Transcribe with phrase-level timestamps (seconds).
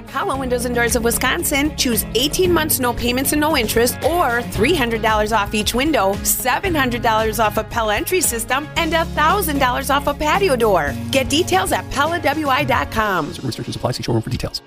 [0.00, 3.96] At Pella Windows and Doors of Wisconsin, choose 18 months no payments and no interest,
[3.96, 10.14] or $300 off each window, $700 off a Pella entry system, and $1,000 off a
[10.14, 10.94] patio door.
[11.10, 13.26] Get details at PellaWI.com.
[13.26, 13.90] Certain restrictions apply.
[13.92, 14.62] See showroom for details.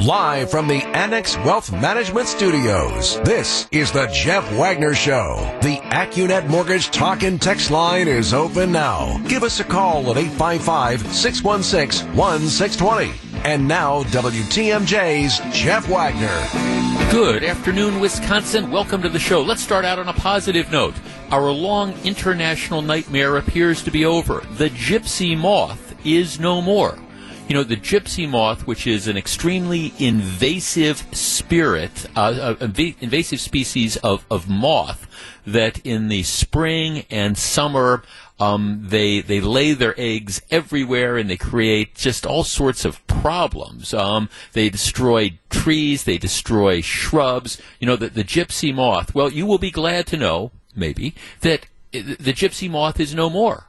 [0.00, 5.36] Live from the Annex Wealth Management Studios, this is the Jeff Wagner Show.
[5.62, 9.18] The Accunet Mortgage Talk and Text line is open now.
[9.28, 13.29] Give us a call at 855 616 1620.
[13.42, 17.10] And now, WTMJ's Jeff Wagner.
[17.10, 18.70] Good afternoon, Wisconsin.
[18.70, 19.40] Welcome to the show.
[19.40, 20.92] Let's start out on a positive note.
[21.30, 24.44] Our long international nightmare appears to be over.
[24.58, 26.98] The gypsy moth is no more.
[27.48, 32.68] You know, the gypsy moth, which is an extremely invasive spirit, uh, uh,
[33.00, 35.08] invasive species of, of moth
[35.46, 38.02] that in the spring and summer
[38.40, 43.92] um, they they lay their eggs everywhere and they create just all sorts of problems.
[43.92, 47.60] Um, they destroy trees, they destroy shrubs.
[47.78, 49.14] You know, the, the gypsy moth.
[49.14, 53.66] Well, you will be glad to know, maybe, that the gypsy moth is no more.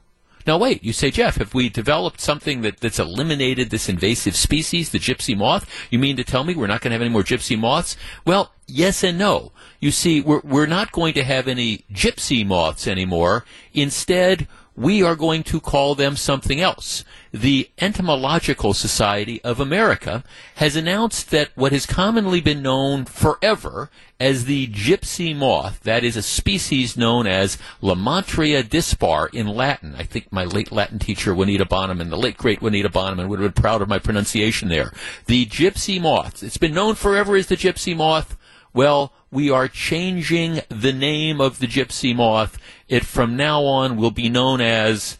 [0.47, 4.89] Now, wait, you say, Jeff, have we developed something that, that's eliminated this invasive species,
[4.89, 5.69] the gypsy moth?
[5.91, 7.95] You mean to tell me we're not going to have any more gypsy moths?
[8.25, 9.51] Well, yes and no.
[9.79, 13.45] You see, we're, we're not going to have any gypsy moths anymore.
[13.73, 17.03] Instead, we are going to call them something else.
[17.31, 20.23] The Entomological Society of America
[20.55, 26.15] has announced that what has commonly been known forever as the gypsy moth, that is
[26.15, 29.95] a species known as Lymantria dispar in Latin.
[29.97, 33.53] I think my late Latin teacher, Juanita Bonneman, the late great Juanita Bonneman, would have
[33.53, 34.93] been proud of my pronunciation there.
[35.25, 36.43] The gypsy moth.
[36.43, 38.37] It's been known forever as the gypsy moth.
[38.73, 42.57] Well, we are changing the name of the gypsy moth.
[42.91, 45.17] It from now on will be known as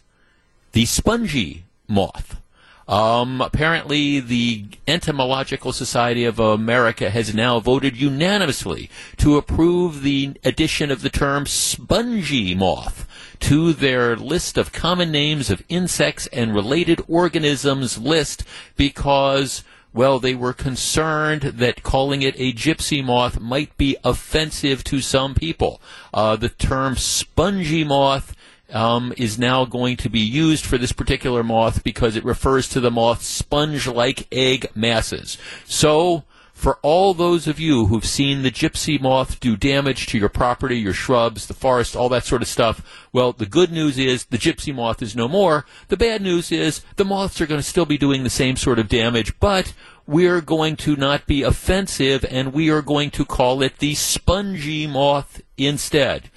[0.72, 2.38] the spongy moth.
[2.86, 10.90] Um, apparently, the Entomological Society of America has now voted unanimously to approve the addition
[10.90, 13.08] of the term spongy moth
[13.40, 18.44] to their list of common names of insects and related organisms list
[18.76, 19.64] because
[19.94, 25.34] well, they were concerned that calling it a gypsy moth might be offensive to some
[25.34, 25.80] people.
[26.14, 28.34] Uh, the term spongy moth
[28.70, 32.80] um, is now going to be used for this particular moth because it refers to
[32.80, 35.36] the moth's sponge-like egg masses.
[35.66, 36.24] So,
[36.62, 40.78] for all those of you who've seen the gypsy moth do damage to your property,
[40.78, 44.38] your shrubs, the forest, all that sort of stuff, well, the good news is the
[44.38, 45.66] gypsy moth is no more.
[45.88, 48.78] The bad news is the moths are going to still be doing the same sort
[48.78, 49.74] of damage, but
[50.06, 54.86] we're going to not be offensive and we are going to call it the spongy
[54.86, 56.30] moth instead.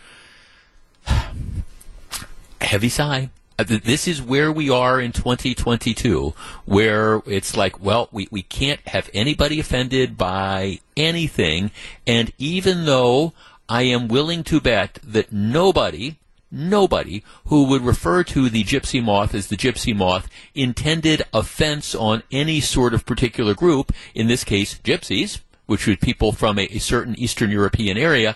[2.62, 3.30] Heavy sigh.
[3.58, 6.34] Uh, this is where we are in 2022,
[6.66, 11.72] where it's like, well, we, we can't have anybody offended by anything.
[12.06, 13.34] And even though
[13.70, 16.18] I am willing to bet that nobody,
[16.52, 22.24] nobody who would refer to the gypsy moth as the gypsy moth intended offense on
[22.32, 26.80] any sort of particular group, in this case, gypsies, which would people from a, a
[26.80, 28.36] certain Eastern European area,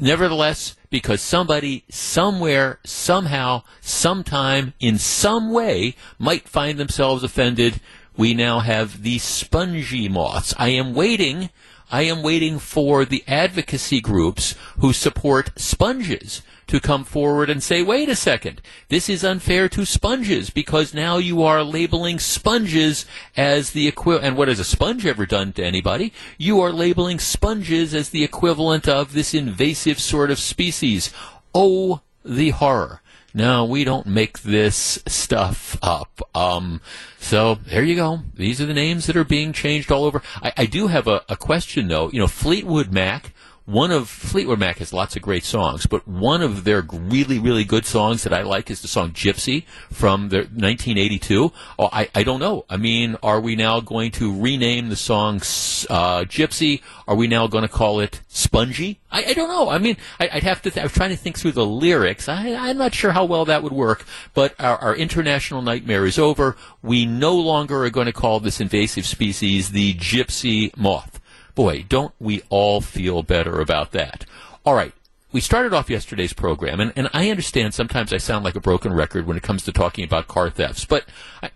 [0.00, 7.80] nevertheless, because somebody, somewhere, somehow, sometime, in some way, might find themselves offended,
[8.16, 10.52] we now have the spongy moths.
[10.58, 11.50] I am waiting.
[11.92, 17.82] I am waiting for the advocacy groups who support sponges to come forward and say,
[17.82, 23.72] wait a second, this is unfair to sponges because now you are labeling sponges as
[23.72, 24.24] the equivalent.
[24.24, 26.12] And what has a sponge ever done to anybody?
[26.38, 31.12] You are labeling sponges as the equivalent of this invasive sort of species.
[31.52, 33.02] Oh, the horror.
[33.34, 36.20] No, we don't make this stuff up.
[36.36, 36.80] Um,
[37.18, 38.20] so there you go.
[38.34, 40.22] These are the names that are being changed all over.
[40.40, 42.10] I, I do have a, a question though.
[42.10, 43.32] You know, Fleetwood Mac
[43.70, 47.62] one of Fleetwood Mac has lots of great songs, but one of their really, really
[47.62, 51.52] good songs that I like is the song Gypsy from the 1982.
[51.78, 52.64] Oh, I, I don't know.
[52.68, 56.82] I mean, are we now going to rename the song uh, Gypsy?
[57.06, 58.98] Are we now going to call it Spongy?
[59.12, 59.70] I, I don't know.
[59.70, 60.70] I mean, I, would have to.
[60.70, 62.28] Th- I was trying to think through the lyrics.
[62.28, 64.04] I, am not sure how well that would work.
[64.34, 66.56] But our, our international nightmare is over.
[66.82, 71.19] We no longer are going to call this invasive species the gypsy moth.
[71.54, 74.24] Boy, don't we all feel better about that.
[74.64, 74.92] All right.
[75.32, 78.92] We started off yesterday's program, and, and I understand sometimes I sound like a broken
[78.92, 81.04] record when it comes to talking about car thefts, but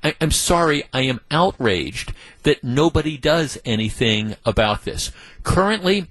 [0.04, 2.12] I, I'm sorry, I am outraged
[2.44, 5.10] that nobody does anything about this.
[5.42, 6.06] Currently,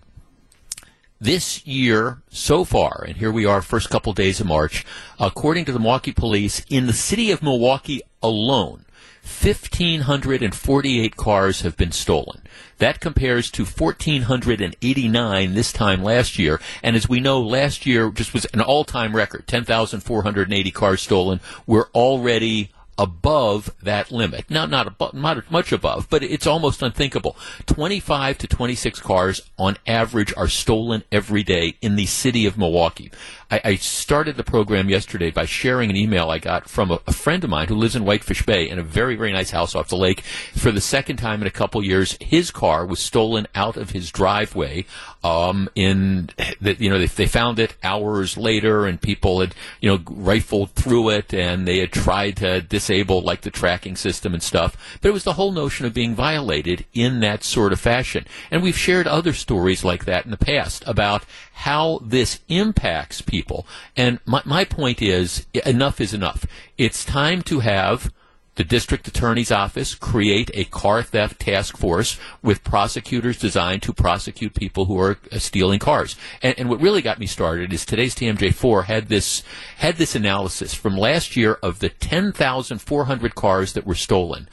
[1.22, 4.86] this year so far, and here we are, first couple days of March,
[5.18, 8.84] according to the Milwaukee police, in the city of Milwaukee alone,
[9.24, 12.42] 1,548 cars have been stolen.
[12.80, 16.60] That compares to 1,489 this time last year.
[16.82, 21.40] And as we know, last year just was an all-time record, 10,480 cars stolen.
[21.66, 24.50] We're already above that limit.
[24.50, 27.36] Now, not, above, not much above, but it's almost unthinkable.
[27.66, 33.12] 25 to 26 cars on average are stolen every day in the city of Milwaukee.
[33.54, 37.14] I, I started the program yesterday by sharing an email I got from a, a,
[37.14, 39.90] friend of mine who lives in Whitefish Bay in a very, very nice house off
[39.90, 40.22] the lake.
[40.56, 44.12] For the second time in a couple years, his car was stolen out of his
[44.12, 44.86] driveway.
[45.24, 49.90] Um, in the, you know, they, they found it hours later, and people had you
[49.90, 54.42] know rifled through it, and they had tried to disable like the tracking system and
[54.42, 54.98] stuff.
[55.00, 58.26] But it was the whole notion of being violated in that sort of fashion.
[58.50, 61.24] And we've shared other stories like that in the past about
[61.54, 63.66] how this impacts people.
[63.96, 66.46] And my, my point is enough is enough.
[66.78, 68.12] It's time to have
[68.56, 74.54] the district attorney's office create a car theft task force with prosecutors designed to prosecute
[74.54, 76.16] people who are uh, stealing cars.
[76.42, 79.44] And, and, what really got me started is today's TMJ4 had this
[79.78, 84.48] had this analysis from last year of the 10,400 cars that were stolen.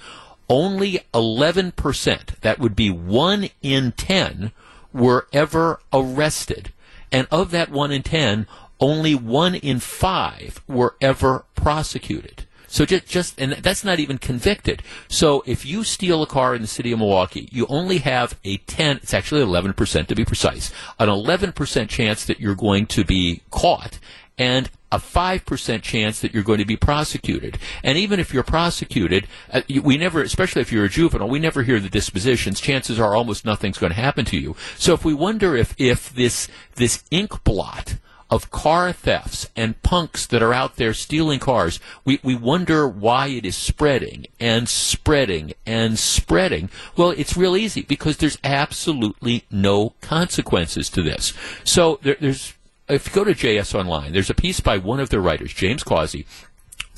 [0.48, 4.50] Only 11%, that would be 1 in 10,
[4.92, 6.72] were ever arrested.
[7.12, 8.46] And of that 1 in 10,
[8.78, 12.46] only 1 in 5 were ever prosecuted.
[12.66, 14.82] So just, just, and that's not even convicted.
[15.08, 18.58] So if you steal a car in the city of Milwaukee, you only have a
[18.58, 23.42] 10, it's actually 11% to be precise, an 11% chance that you're going to be
[23.50, 23.98] caught
[24.38, 27.58] and a 5% chance that you're going to be prosecuted.
[27.82, 31.62] And even if you're prosecuted, uh, we never, especially if you're a juvenile, we never
[31.62, 32.60] hear the dispositions.
[32.60, 34.56] Chances are almost nothing's going to happen to you.
[34.76, 37.96] So if we wonder if, if this, this ink blot
[38.30, 43.26] of car thefts and punks that are out there stealing cars, we, we wonder why
[43.26, 46.70] it is spreading and spreading and spreading.
[46.96, 51.32] Well, it's real easy because there's absolutely no consequences to this.
[51.64, 52.54] So there, there's
[52.90, 55.82] if you go to JS Online, there's a piece by one of their writers, James
[55.82, 56.26] Causey,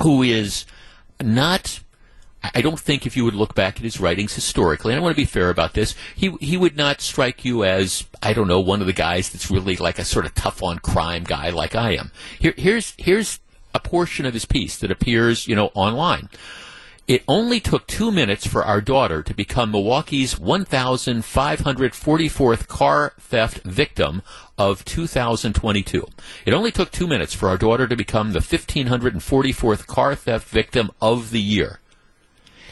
[0.03, 0.65] who is
[1.21, 1.81] not.
[2.55, 5.15] I don't think if you would look back at his writings historically, and I want
[5.15, 8.59] to be fair about this, he he would not strike you as I don't know
[8.59, 11.77] one of the guys that's really like a sort of tough on crime guy like
[11.77, 12.11] I am.
[12.39, 13.39] Here, here's here's
[13.75, 16.29] a portion of his piece that appears you know online.
[17.13, 24.23] It only took two minutes for our daughter to become Milwaukee's 1,544th car theft victim
[24.57, 26.09] of 2022.
[26.47, 30.91] It only took two minutes for our daughter to become the 1,544th car theft victim
[31.03, 31.81] of the year.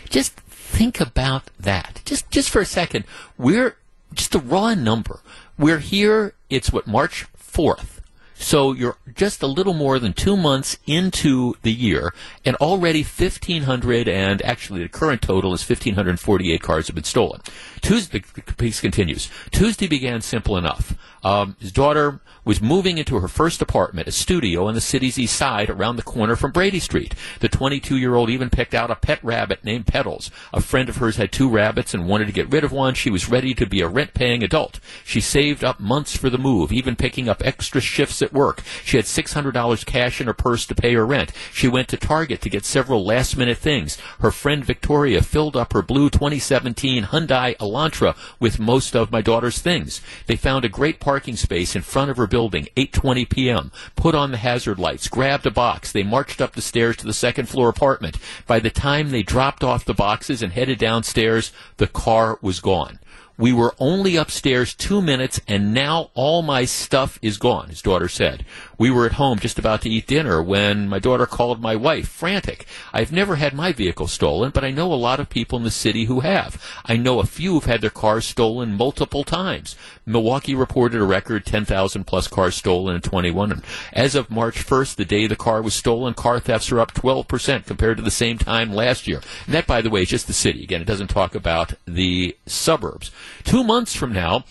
[0.08, 2.00] Just think about that.
[2.06, 3.04] Just, just for a second.
[3.36, 3.76] We're
[4.14, 5.20] just a raw number.
[5.58, 7.99] We're here, it's what, March 4th.
[8.40, 14.08] So you're just a little more than two months into the year, and already 1,500,
[14.08, 17.42] and actually the current total is 1,548 cars have been stolen.
[17.82, 19.28] Tuesday, the piece continues.
[19.50, 20.96] Tuesday began simple enough.
[21.22, 25.36] Um, his daughter was moving into her first apartment, a studio on the city's east
[25.36, 27.14] side around the corner from Brady Street.
[27.40, 30.30] The 22 year old even picked out a pet rabbit named Petals.
[30.52, 32.94] A friend of hers had two rabbits and wanted to get rid of one.
[32.94, 34.80] She was ready to be a rent paying adult.
[35.04, 38.62] She saved up months for the move, even picking up extra shifts at work.
[38.84, 41.32] She had $600 cash in her purse to pay her rent.
[41.52, 43.98] She went to Target to get several last minute things.
[44.20, 49.58] Her friend Victoria filled up her blue 2017 Hyundai Elantra with most of my daughter's
[49.58, 50.00] things.
[50.26, 53.72] They found a great parking space in front of her building, 8:20 p.m.
[53.96, 55.90] Put on the hazard lights, grabbed a box.
[55.90, 58.16] They marched up the stairs to the second floor apartment.
[58.46, 62.99] By the time they dropped off the boxes and headed downstairs, the car was gone.
[63.40, 68.06] We were only upstairs two minutes, and now all my stuff is gone, his daughter
[68.06, 68.44] said.
[68.80, 72.08] We were at home just about to eat dinner when my daughter called my wife,
[72.08, 72.64] frantic.
[72.94, 75.70] I've never had my vehicle stolen, but I know a lot of people in the
[75.70, 76.58] city who have.
[76.86, 79.76] I know a few have had their cars stolen multiple times.
[80.06, 83.52] Milwaukee reported a record 10,000 plus cars stolen in 21.
[83.52, 86.94] And as of March 1st, the day the car was stolen, car thefts are up
[86.94, 89.20] 12% compared to the same time last year.
[89.44, 90.62] And that, by the way, is just the city.
[90.62, 93.10] Again, it doesn't talk about the suburbs.
[93.44, 94.46] Two months from now,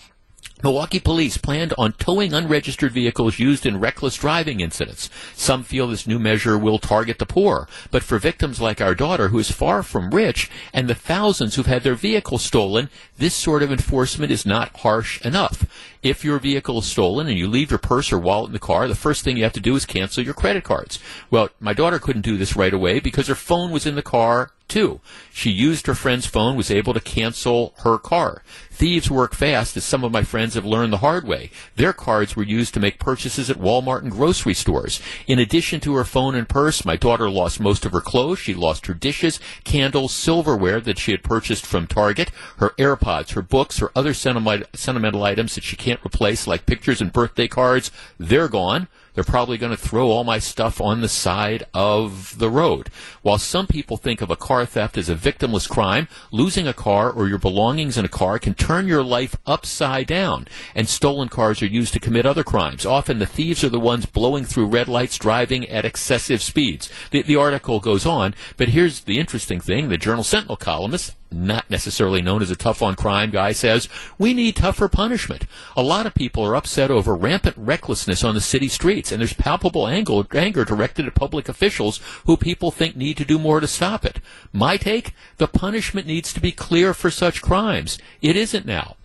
[0.62, 5.08] Milwaukee police planned on towing unregistered vehicles used in reckless driving incidents.
[5.34, 9.28] Some feel this new measure will target the poor, but for victims like our daughter,
[9.28, 13.62] who is far from rich, and the thousands who've had their vehicles stolen, this sort
[13.62, 15.64] of enforcement is not harsh enough.
[16.02, 18.88] If your vehicle is stolen and you leave your purse or wallet in the car,
[18.88, 20.98] the first thing you have to do is cancel your credit cards.
[21.30, 24.50] Well, my daughter couldn't do this right away because her phone was in the car
[24.70, 25.00] Two,
[25.32, 28.44] she used her friend's phone, was able to cancel her car.
[28.70, 31.50] Thieves work fast, as some of my friends have learned the hard way.
[31.74, 35.00] Their cards were used to make purchases at Walmart and grocery stores.
[35.26, 38.38] In addition to her phone and purse, my daughter lost most of her clothes.
[38.38, 43.42] She lost her dishes, candles, silverware that she had purchased from Target, her AirPods, her
[43.42, 47.90] books, her other sentimental items that she can't replace, like pictures and birthday cards.
[48.18, 48.86] They're gone.
[49.20, 52.88] They're probably going to throw all my stuff on the side of the road.
[53.20, 57.10] While some people think of a car theft as a victimless crime, losing a car
[57.10, 60.48] or your belongings in a car can turn your life upside down.
[60.74, 62.86] And stolen cars are used to commit other crimes.
[62.86, 66.88] Often the thieves are the ones blowing through red lights, driving at excessive speeds.
[67.10, 69.90] The, the article goes on, but here's the interesting thing.
[69.90, 74.34] The Journal Sentinel columnist not necessarily known as a tough on crime guy, says we
[74.34, 75.46] need tougher punishment.
[75.76, 79.32] A lot of people are upset over rampant recklessness on the city streets, and there's
[79.32, 83.66] palpable anger, anger directed at public officials who people think need to do more to
[83.66, 84.20] stop it.
[84.52, 87.98] My take: the punishment needs to be clear for such crimes.
[88.20, 88.96] It isn't now.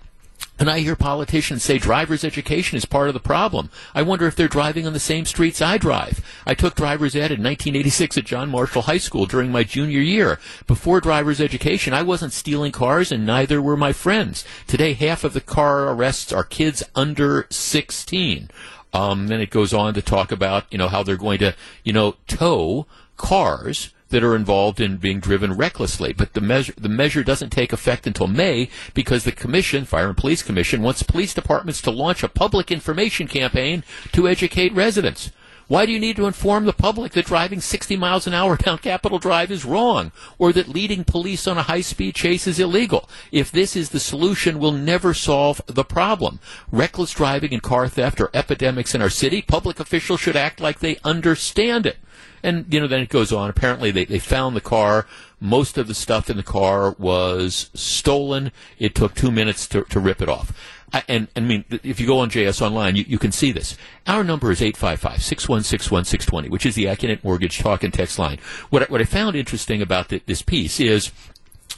[0.57, 3.69] And I hear politicians say driver's education is part of the problem.
[3.93, 6.25] I wonder if they're driving on the same streets I drive.
[6.45, 10.39] I took driver's ed in 1986 at John Marshall High School during my junior year.
[10.65, 14.45] Before driver's education, I wasn't stealing cars and neither were my friends.
[14.65, 18.49] Today, half of the car arrests are kids under 16.
[18.93, 21.91] Um, then it goes on to talk about, you know, how they're going to, you
[21.91, 26.13] know, tow cars that are involved in being driven recklessly.
[26.13, 30.15] But the measure the measure doesn't take effect until May because the commission, Fire and
[30.15, 35.31] Police Commission, wants police departments to launch a public information campaign to educate residents.
[35.67, 38.77] Why do you need to inform the public that driving 60 miles an hour down
[38.77, 43.09] Capitol Drive is wrong, or that leading police on a high-speed chase is illegal?
[43.33, 46.39] If this is the solution, we'll never solve the problem.
[46.71, 49.41] Reckless driving and car theft are epidemics in our city.
[49.41, 51.97] Public officials should act like they understand it.
[52.45, 53.49] And, you know, then it goes on.
[53.49, 55.07] Apparently, they, they found the car.
[55.39, 58.51] Most of the stuff in the car was stolen.
[58.77, 60.55] It took two minutes to, to rip it off.
[60.93, 63.75] I, and, I mean, if you go on JS Online, you, you can see this.
[64.05, 68.37] Our number is 855-616-1620, which is the Accunet Mortgage talk and text line.
[68.69, 71.11] What I, what I found interesting about the, this piece is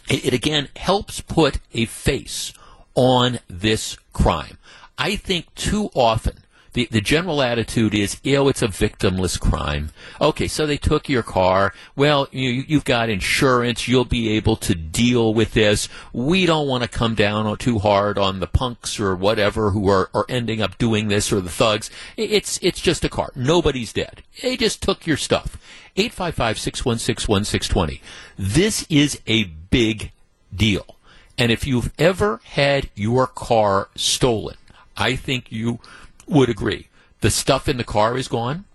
[0.09, 2.51] it, it again helps put a face
[2.93, 4.57] on this crime.
[4.97, 6.39] I think too often
[6.77, 9.89] the, the general attitude is, oh, it's a victimless crime.
[10.21, 11.73] Okay, so they took your car.
[11.95, 13.87] Well, you, you've got insurance.
[13.87, 15.89] You'll be able to deal with this.
[16.13, 20.11] We don't want to come down too hard on the punks or whatever who are,
[20.13, 21.89] are ending up doing this or the thugs.
[22.15, 23.31] It's, it's just a car.
[23.35, 24.21] Nobody's dead.
[24.43, 25.57] They just took your stuff.
[25.95, 28.01] 855-616-1620.
[28.37, 30.11] This is a big
[30.55, 30.85] deal.
[31.39, 34.57] And if you've ever had your car stolen,
[34.95, 35.79] I think you
[36.27, 36.87] would agree.
[37.21, 38.65] The stuff in the car is gone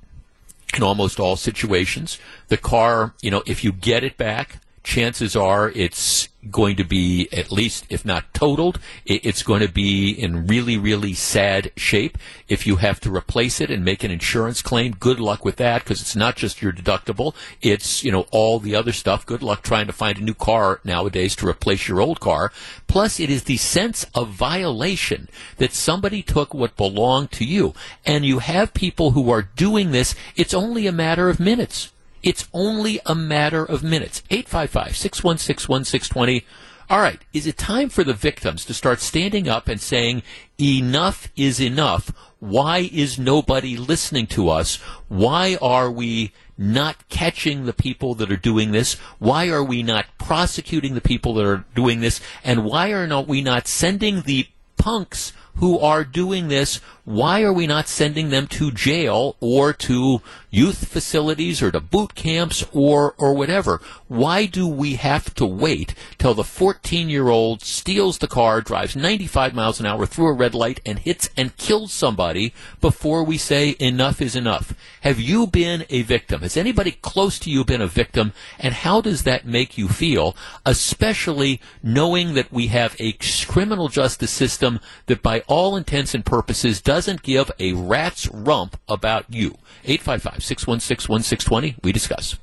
[0.75, 2.19] in almost all situations.
[2.49, 7.29] The car, you know, if you get it back, chances are it's going to be
[7.33, 12.19] at least, if not totaled, it's going to be in really, really sad shape.
[12.49, 15.85] If you have to replace it and make an insurance claim, good luck with that
[15.85, 17.35] because it's not just your deductible.
[17.61, 19.25] It's, you know, all the other stuff.
[19.25, 22.53] Good luck trying to find a new car nowadays to replace your old car.
[22.89, 27.75] Plus, it is the sense of violation that somebody took what belonged to you.
[28.05, 30.15] And you have people who are doing this.
[30.37, 31.93] It's only a matter of minutes.
[32.23, 34.23] It's only a matter of minutes.
[34.31, 36.47] 855 616 1620.
[36.91, 40.23] All right, is it time for the victims to start standing up and saying,
[40.61, 42.13] enough is enough?
[42.39, 44.77] Why is nobody listening to us?
[45.09, 48.95] Why are we not catching the people that are doing this?
[49.19, 52.21] Why are we not prosecuting the people that are doing this?
[52.45, 57.53] And why are not we not sending the punks who are doing this, why are
[57.53, 63.15] we not sending them to jail or to youth facilities or to boot camps or,
[63.19, 63.81] or whatever?
[64.07, 68.95] Why do we have to wait till the 14 year old steals the car, drives
[68.95, 73.37] 95 miles an hour through a red light and hits and kills somebody before we
[73.37, 74.73] say enough is enough?
[75.01, 76.43] Have you been a victim?
[76.43, 78.33] Has anybody close to you been a victim?
[78.61, 83.15] And how does that make you feel, especially knowing that we have a
[83.49, 89.25] criminal justice system that by all intents and purposes doesn't give a rat's rump about
[89.31, 89.57] you?
[89.85, 91.77] 855 616 1620.
[91.83, 92.37] We discuss.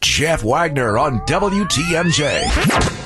[0.00, 3.03] Jeff Wagner on WTMJ.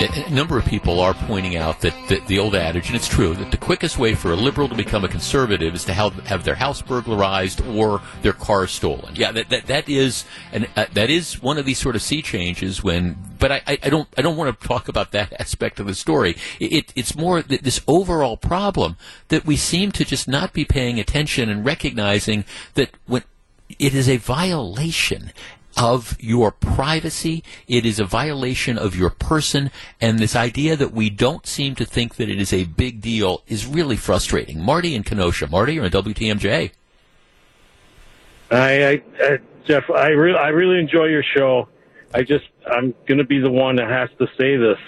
[0.00, 3.34] A number of people are pointing out that the, the, old adage, and it's true,
[3.34, 6.42] that the quickest way for a liberal to become a conservative is to have, have
[6.42, 9.14] their house burglarized or their car stolen.
[9.14, 12.22] Yeah, that that, that is and uh, that is one of these sort of sea
[12.22, 12.82] changes.
[12.82, 15.94] When, but I, I don't I don't want to talk about that aspect of the
[15.94, 16.34] story.
[16.58, 18.96] It, it's more this overall problem
[19.28, 23.24] that we seem to just not be paying attention and recognizing that when
[23.78, 25.32] it is a violation
[25.76, 27.42] of your privacy.
[27.68, 29.70] It is a violation of your person.
[30.00, 33.42] And this idea that we don't seem to think that it is a big deal
[33.46, 34.62] is really frustrating.
[34.62, 35.46] Marty and Kenosha.
[35.48, 36.72] Marty, you're on WTMJ.
[38.50, 41.68] I, I, I Jeff, I really, I really enjoy your show.
[42.12, 44.78] I just, I'm going to be the one that has to say this.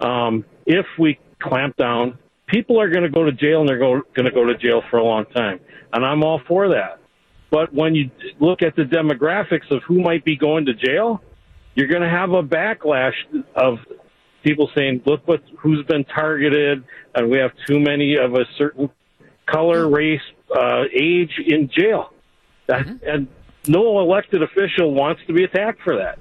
[0.00, 4.02] Um, if we clamp down, people are going to go to jail and they're going
[4.16, 5.60] to go to jail for a long time.
[5.92, 7.00] And I'm all for that.
[7.54, 11.22] But when you look at the demographics of who might be going to jail,
[11.76, 13.14] you're going to have a backlash
[13.54, 13.78] of
[14.42, 16.82] people saying, "Look what who's been targeted,
[17.14, 18.90] and we have too many of a certain
[19.46, 20.20] color, race,
[20.52, 22.12] uh, age in jail."
[22.66, 23.08] That, mm-hmm.
[23.08, 23.28] And
[23.68, 26.18] no elected official wants to be attacked for that.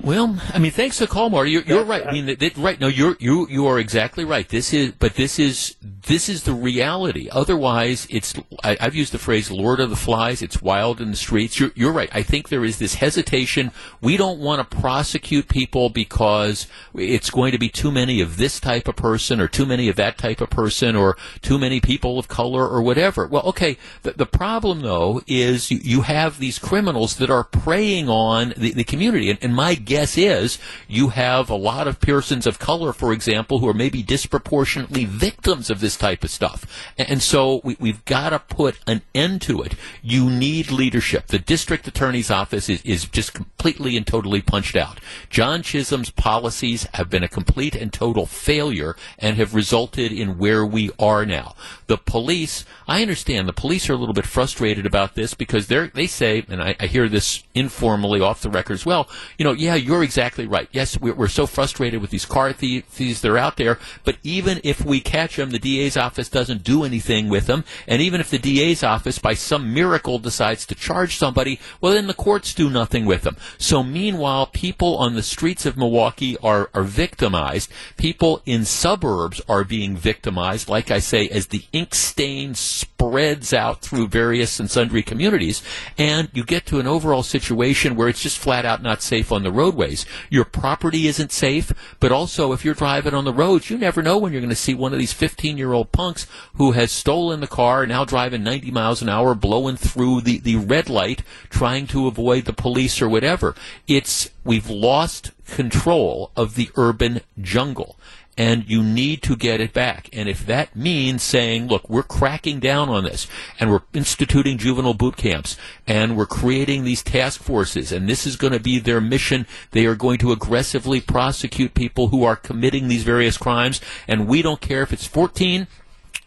[0.00, 1.50] Well, I mean, thanks for the call, Marty.
[1.50, 2.06] You're, you're right.
[2.06, 2.78] I mean, that, that, right.
[2.78, 4.48] No, you're you you are exactly right.
[4.48, 5.74] This is, but this is
[6.06, 7.28] this is the reality.
[7.32, 8.34] Otherwise, it's.
[8.62, 11.58] I, have used the phrase "Lord of the Flies." It's wild in the streets.
[11.58, 12.10] You're, you're right.
[12.12, 13.72] I think there is this hesitation.
[14.00, 18.60] We don't want to prosecute people because it's going to be too many of this
[18.60, 22.18] type of person, or too many of that type of person, or too many people
[22.18, 23.26] of color, or whatever.
[23.26, 23.78] Well, okay.
[24.02, 28.72] The, the problem, though, is you, you have these criminals that are preying on the,
[28.72, 32.92] the community, and, and my guess is you have a lot of persons of color,
[32.92, 36.66] for example, who are maybe disproportionately victims of this type of stuff.
[36.98, 39.74] And so we, have got to put an end to it.
[40.02, 41.28] You need leadership.
[41.28, 45.00] The district attorney's office is, is just completely and totally punched out.
[45.30, 50.66] John Chisholm's policies have been a complete and total failure and have resulted in where
[50.66, 51.54] we are now.
[51.86, 55.88] The police, I understand the police are a little bit frustrated about this because they
[55.94, 59.52] they say, and I, I hear this informally off the record as well, you know,
[59.52, 60.68] yeah, you're exactly right.
[60.72, 64.60] Yes, we're, we're so frustrated with these car thieves that are out there, but even
[64.64, 67.64] if we catch them, the DA's office doesn't do anything with them.
[67.86, 72.06] And even if the DA's office, by some miracle, decides to charge somebody, well, then
[72.06, 73.36] the courts do nothing with them.
[73.58, 77.70] So meanwhile, people on the streets of Milwaukee are, are victimized.
[77.96, 83.82] People in suburbs are being victimized, like I say, as the ink stain spreads out
[83.82, 85.62] through various and sundry communities.
[85.98, 89.42] And you get to an overall situation where it's just flat out not safe on
[89.42, 90.06] the road roadways.
[90.30, 94.16] Your property isn't safe, but also if you're driving on the roads, you never know
[94.16, 97.40] when you're going to see one of these 15 year old punks who has stolen
[97.40, 101.22] the car, and now driving 90 miles an hour, blowing through the, the red light,
[101.50, 103.56] trying to avoid the police or whatever.
[103.88, 107.96] It's, we've lost control of the urban jungle
[108.36, 110.08] and you need to get it back.
[110.12, 113.26] And if that means saying, look, we're cracking down on this,
[113.58, 118.36] and we're instituting juvenile boot camps, and we're creating these task forces, and this is
[118.36, 122.88] going to be their mission, they are going to aggressively prosecute people who are committing
[122.88, 125.66] these various crimes, and we don't care if it's 14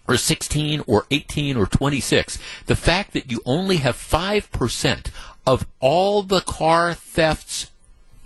[0.08, 2.40] or 16 or 18 or 26.
[2.66, 5.12] The fact that you only have 5%
[5.46, 7.70] of all the car thefts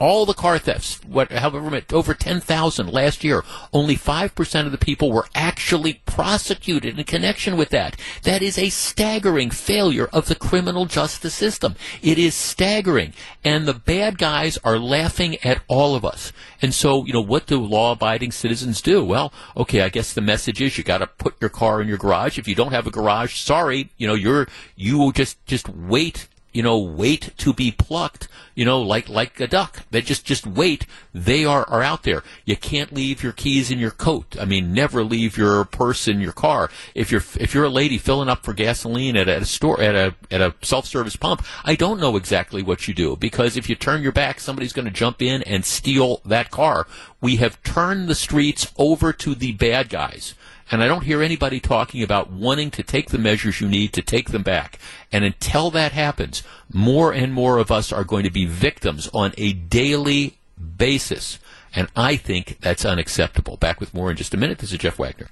[0.04, 5.14] all the car thefts, what, however, over 10,000 last year, only 5% of the people
[5.14, 7.96] were actually prosecuted in connection with that.
[8.24, 11.76] That is a staggering failure of the criminal justice system.
[12.02, 13.14] It is staggering.
[13.46, 16.34] And the bad guys are laughing at all of us.
[16.62, 19.06] And so, you know, what do law abiding citizens do?
[19.06, 21.98] Well, okay, I guess the message is you got to put your car in your
[21.98, 22.38] garage.
[22.38, 26.28] If you don't have a garage, sorry, you know, you're, you will just, just wait
[26.54, 29.82] you know, wait to be plucked, you know, like, like a duck.
[29.90, 30.86] They just, just wait.
[31.14, 32.24] They are, are out there.
[32.46, 34.36] You can't leave your keys in your coat.
[34.40, 36.70] I mean, never leave your purse in your car.
[36.94, 39.82] If you're, if you're a lady filling up for gasoline at a, at a store,
[39.82, 43.68] at a, at a self-service pump, I don't know exactly what you do because if
[43.68, 46.88] you turn your back, somebody's going to jump in and steal that car.
[47.20, 50.36] We have turned the streets over to the bad guys.
[50.72, 54.02] And I don't hear anybody talking about wanting to take the measures you need to
[54.02, 54.80] take them back.
[55.12, 59.34] And until that happens, more and more of us are going to be victims on
[59.38, 60.38] a daily
[60.78, 61.40] basis.
[61.76, 63.58] And I think that's unacceptable.
[63.58, 64.60] Back with more in just a minute.
[64.60, 65.28] This is Jeff Wagner.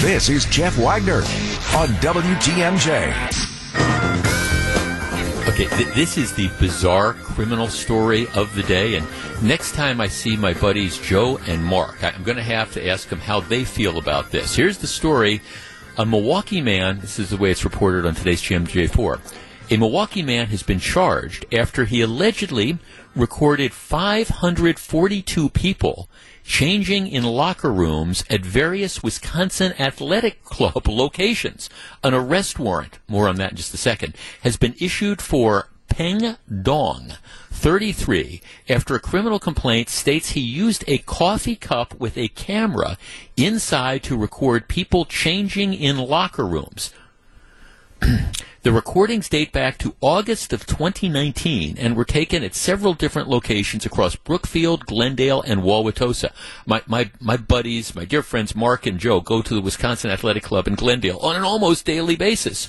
[0.00, 1.22] This is Jeff Wagner
[1.74, 3.16] on WTMJ.
[5.48, 8.96] Okay, th- this is the bizarre criminal story of the day.
[8.96, 9.06] And
[9.42, 13.08] next time I see my buddies Joe and Mark, I'm going to have to ask
[13.08, 14.56] them how they feel about this.
[14.56, 15.40] Here's the story.
[15.98, 19.20] A Milwaukee man, this is the way it's reported on today's TMJ4.
[19.70, 22.78] A Milwaukee man has been charged after he allegedly
[23.14, 26.10] recorded 542 people
[26.46, 31.68] changing in locker rooms at various Wisconsin athletic club locations.
[32.02, 36.36] An arrest warrant, more on that in just a second, has been issued for Peng
[36.62, 37.12] Dong,
[37.50, 42.98] 33, after a criminal complaint states he used a coffee cup with a camera
[43.36, 46.92] inside to record people changing in locker rooms.
[48.66, 53.86] The recordings date back to August of 2019 and were taken at several different locations
[53.86, 56.32] across Brookfield, Glendale, and Wauwatosa.
[56.66, 60.42] My, my, my buddies, my dear friends Mark and Joe go to the Wisconsin Athletic
[60.42, 62.68] Club in Glendale on an almost daily basis.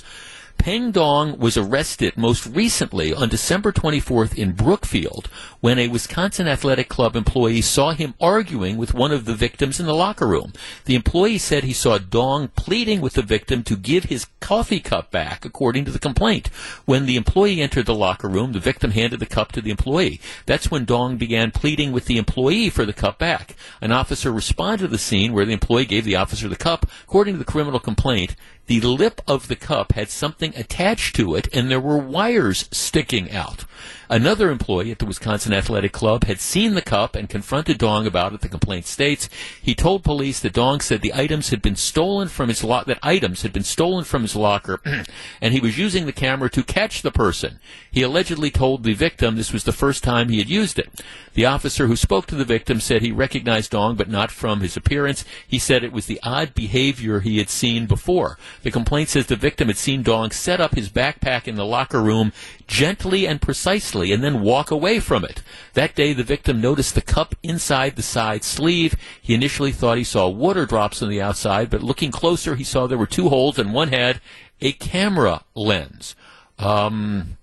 [0.58, 5.28] Peng Dong was arrested most recently on December 24th in Brookfield
[5.60, 9.86] when a Wisconsin Athletic Club employee saw him arguing with one of the victims in
[9.86, 10.52] the locker room.
[10.84, 15.10] The employee said he saw Dong pleading with the victim to give his coffee cup
[15.10, 16.48] back, according to the complaint.
[16.84, 20.20] When the employee entered the locker room, the victim handed the cup to the employee.
[20.44, 23.54] That's when Dong began pleading with the employee for the cup back.
[23.80, 26.86] An officer responded to the scene where the employee gave the officer the cup.
[27.04, 28.36] According to the criminal complaint,
[28.68, 33.32] the lip of the cup had something attached to it and there were wires sticking
[33.32, 33.64] out.
[34.10, 38.32] Another employee at the Wisconsin Athletic Club had seen the cup and confronted Dong about
[38.32, 39.28] it, the complaint states.
[39.60, 42.98] He told police that Dong said the items had been stolen from his lo- that
[43.02, 44.80] items had been stolen from his locker
[45.40, 47.60] and he was using the camera to catch the person.
[47.90, 51.02] He allegedly told the victim this was the first time he had used it.
[51.34, 54.76] The officer who spoke to the victim said he recognized Dong but not from his
[54.76, 55.24] appearance.
[55.46, 58.38] He said it was the odd behavior he had seen before.
[58.62, 62.02] The complaint says the victim had seen Dong set up his backpack in the locker
[62.02, 62.32] room
[62.66, 65.42] gently and precisely and then walk away from it.
[65.74, 68.96] That day, the victim noticed the cup inside the side sleeve.
[69.20, 72.86] He initially thought he saw water drops on the outside, but looking closer, he saw
[72.86, 74.20] there were two holes and one had
[74.60, 76.16] a camera lens.
[76.58, 77.38] Um,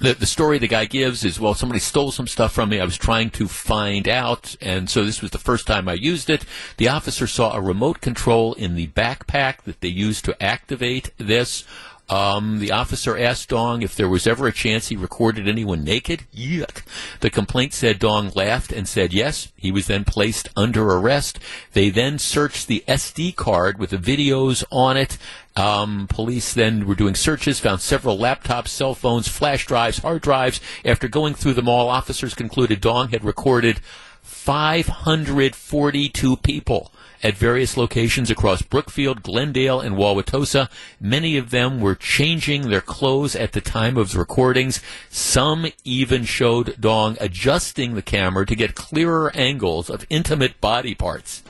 [0.00, 2.80] the, the story the guy gives is, well, somebody stole some stuff from me.
[2.80, 6.30] I was trying to find out, and so this was the first time I used
[6.30, 6.44] it.
[6.76, 11.64] The officer saw a remote control in the backpack that they used to activate this.
[12.10, 16.24] Um, the officer asked Dong if there was ever a chance he recorded anyone naked.
[16.34, 16.82] Yuck.
[17.20, 19.52] The complaint said Dong laughed and said yes.
[19.56, 21.38] He was then placed under arrest.
[21.74, 25.18] They then searched the SD card with the videos on it.
[25.58, 30.60] Um, police then were doing searches, found several laptops, cell phones, flash drives, hard drives.
[30.84, 33.80] After going through them all, officers concluded Dong had recorded
[34.22, 36.92] 542 people
[37.24, 40.70] at various locations across Brookfield, Glendale, and Wauwatosa.
[41.00, 44.80] Many of them were changing their clothes at the time of the recordings.
[45.10, 51.42] Some even showed Dong adjusting the camera to get clearer angles of intimate body parts.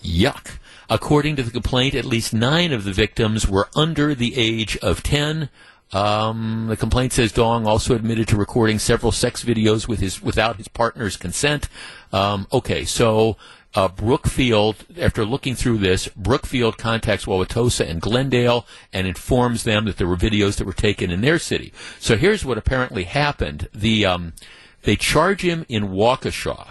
[0.00, 0.58] Yuck.
[0.90, 5.02] According to the complaint, at least nine of the victims were under the age of
[5.02, 5.48] 10.
[5.92, 10.56] Um, the complaint says Dong also admitted to recording several sex videos with his without
[10.56, 11.68] his partner's consent.
[12.12, 13.36] Um, okay, so
[13.74, 19.96] uh, Brookfield, after looking through this, Brookfield contacts Wauwatosa and Glendale and informs them that
[19.96, 21.72] there were videos that were taken in their city.
[22.00, 24.32] So here's what apparently happened: the um,
[24.82, 26.70] they charge him in Waukesha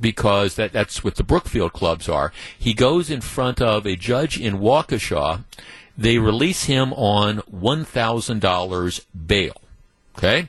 [0.00, 2.32] because that, that's what the Brookfield clubs are.
[2.58, 5.44] He goes in front of a judge in Waukesha.
[5.96, 9.60] They release him on $1,000 bail.
[10.16, 10.48] Okay?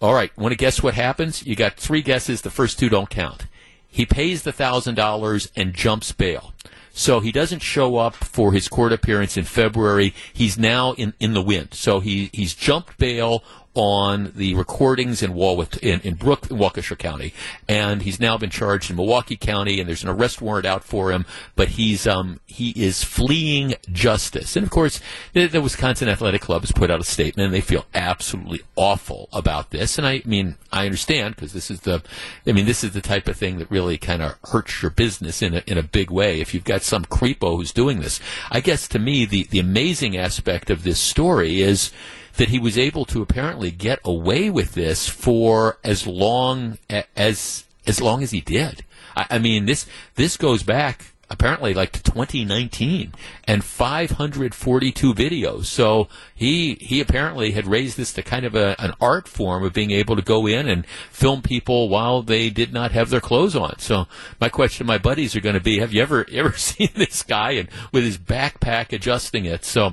[0.00, 0.36] All right.
[0.36, 1.46] Want to guess what happens?
[1.46, 2.42] You got three guesses.
[2.42, 3.46] The first two don't count.
[3.88, 6.52] He pays the $1,000 and jumps bail.
[6.96, 10.14] So he doesn't show up for his court appearance in February.
[10.32, 11.74] He's now in, in the wind.
[11.74, 13.42] So he, he's jumped bail
[13.74, 17.34] on the recordings in Walworth, in, in Brook, in Waukesha County,
[17.68, 21.10] and he's now been charged in Milwaukee County, and there's an arrest warrant out for
[21.10, 21.26] him.
[21.56, 25.00] But he's um, he is fleeing justice, and of course,
[25.32, 29.28] the, the Wisconsin Athletic Club has put out a statement, and they feel absolutely awful
[29.32, 29.98] about this.
[29.98, 32.02] And I mean, I understand because this is the,
[32.46, 35.42] I mean, this is the type of thing that really kind of hurts your business
[35.42, 36.40] in a in a big way.
[36.40, 40.16] If you've got some creepo who's doing this, I guess to me the the amazing
[40.16, 41.90] aspect of this story is
[42.36, 46.78] that he was able to apparently get away with this for as long
[47.16, 48.84] as as long as he did.
[49.16, 53.12] I, I mean, this this goes back apparently like to 2019
[53.46, 55.64] and 542 videos.
[55.66, 59.72] So he he apparently had raised this to kind of a, an art form of
[59.72, 63.56] being able to go in and film people while they did not have their clothes
[63.56, 63.78] on.
[63.78, 64.06] So
[64.40, 67.22] my question to my buddies are going to be: Have you ever ever seen this
[67.22, 69.64] guy and with his backpack adjusting it?
[69.64, 69.92] So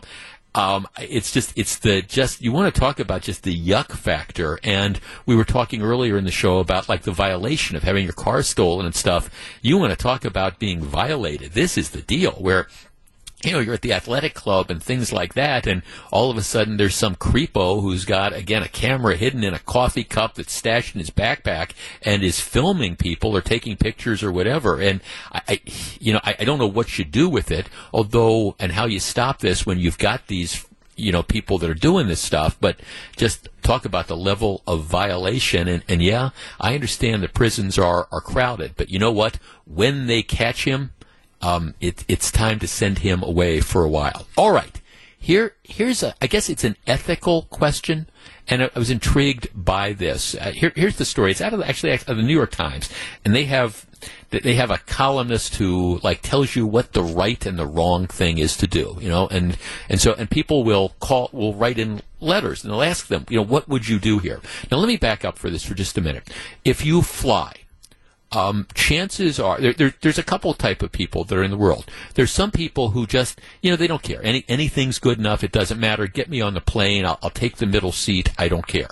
[0.54, 4.60] um, it's just it's the just you want to talk about just the yuck factor
[4.64, 8.14] and we were talking earlier in the show about like the violation of having your
[8.14, 9.30] car stolen and stuff.
[9.62, 11.54] You want to talk about being violated.
[11.54, 12.68] This is the deal where
[13.44, 16.42] you know, you're at the athletic club and things like that, and all of a
[16.42, 20.54] sudden there's some creepo who's got, again, a camera hidden in a coffee cup that's
[20.54, 24.80] stashed in his backpack and is filming people or taking pictures or whatever.
[24.80, 25.02] And
[25.32, 25.62] I, I
[26.00, 29.00] you know, I, I don't know what you do with it, although, and how you
[29.00, 32.80] stop this when you've got these you know people that are doing this stuff but
[33.16, 38.08] just talk about the level of violation and, and yeah i understand that prisons are
[38.12, 40.92] are crowded but you know what when they catch him
[41.42, 44.28] um, it, it's time to send him away for a while.
[44.38, 44.80] All right.
[45.18, 48.10] Here, here's a, I guess it's an ethical question,
[48.48, 50.34] and I, I was intrigued by this.
[50.34, 51.30] Uh, here, here's the story.
[51.30, 52.90] It's out of actually out of the New York Times,
[53.24, 53.86] and they have
[54.32, 58.38] they have a columnist who like tells you what the right and the wrong thing
[58.38, 59.58] is to do, you know, and
[59.90, 63.38] and so and people will call will write in letters and they'll ask them, you
[63.38, 64.40] know, what would you do here?
[64.72, 66.30] Now let me back up for this for just a minute.
[66.64, 67.54] If you fly,
[68.34, 71.58] um, chances are there, there, there's a couple type of people that are in the
[71.58, 71.86] world.
[72.14, 74.24] There's some people who just you know they don't care.
[74.24, 75.44] Any anything's good enough.
[75.44, 76.08] It doesn't matter.
[76.08, 77.06] Get me on the plane.
[77.06, 78.32] I'll, I'll take the middle seat.
[78.38, 78.90] I don't care.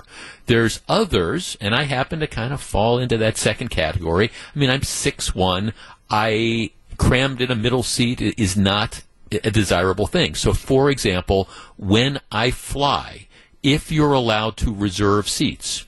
[0.48, 4.30] There's others, and I happen to kind of fall into that second category.
[4.54, 5.74] I mean, I'm six one.
[6.10, 10.36] I crammed in a middle seat is not a desirable thing.
[10.36, 11.48] So, for example,
[11.78, 13.28] when I fly,
[13.64, 15.86] if you're allowed to reserve seats,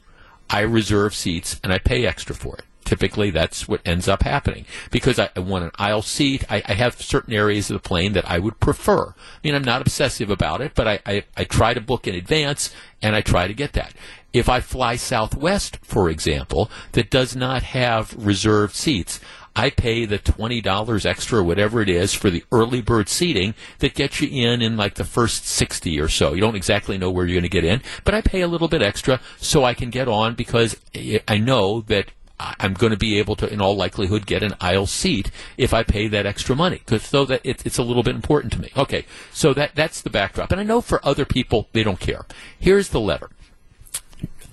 [0.49, 4.65] I reserve seats and I pay extra for it typically that's what ends up happening
[4.91, 6.43] because I, I want an aisle seat.
[6.49, 9.12] I, I, have certain areas of the plane that I would prefer.
[9.12, 9.13] I
[9.45, 12.75] mean, I'm not obsessive about it, but I, I, I try to book in advance
[13.01, 13.93] and I try to get that.
[14.34, 19.21] If I fly Southwest, for example, that does not have reserved seats,
[19.56, 24.19] I pay the $20 extra, whatever it is, for the early bird seating that gets
[24.19, 26.34] you in in like the first 60 or so.
[26.34, 28.67] You don't exactly know where you're going to get in, but I pay a little
[28.67, 30.75] bit extra so I can get on because
[31.25, 32.12] I know that
[32.60, 35.84] I'm going to be able to, in all likelihood, get an aisle seat if I
[35.84, 36.77] pay that extra money.
[36.77, 38.71] Because so that it, it's a little bit important to me.
[38.75, 42.25] Okay, so that that's the backdrop, and I know for other people they don't care.
[42.60, 43.30] Here's the letter.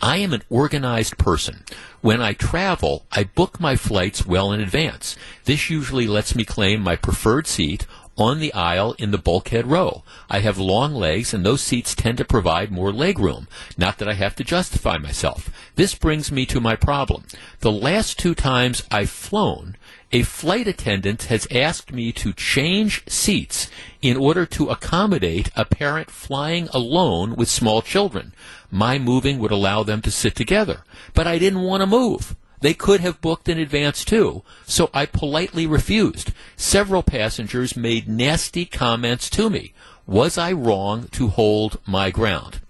[0.00, 1.64] I am an organized person.
[2.00, 5.16] When I travel, I book my flights well in advance.
[5.44, 7.84] This usually lets me claim my preferred seat
[8.18, 10.02] on the aisle in the bulkhead row.
[10.28, 13.46] I have long legs, and those seats tend to provide more leg room.
[13.78, 15.50] Not that I have to justify myself.
[15.76, 17.24] This brings me to my problem.
[17.60, 19.76] The last two times I've flown,
[20.10, 23.68] a flight attendant has asked me to change seats
[24.02, 28.32] in order to accommodate a parent flying alone with small children.
[28.70, 30.82] My moving would allow them to sit together,
[31.14, 32.34] but I didn't want to move.
[32.60, 36.32] They could have booked in advance too, so I politely refused.
[36.56, 39.72] Several passengers made nasty comments to me.
[40.06, 42.60] Was I wrong to hold my ground?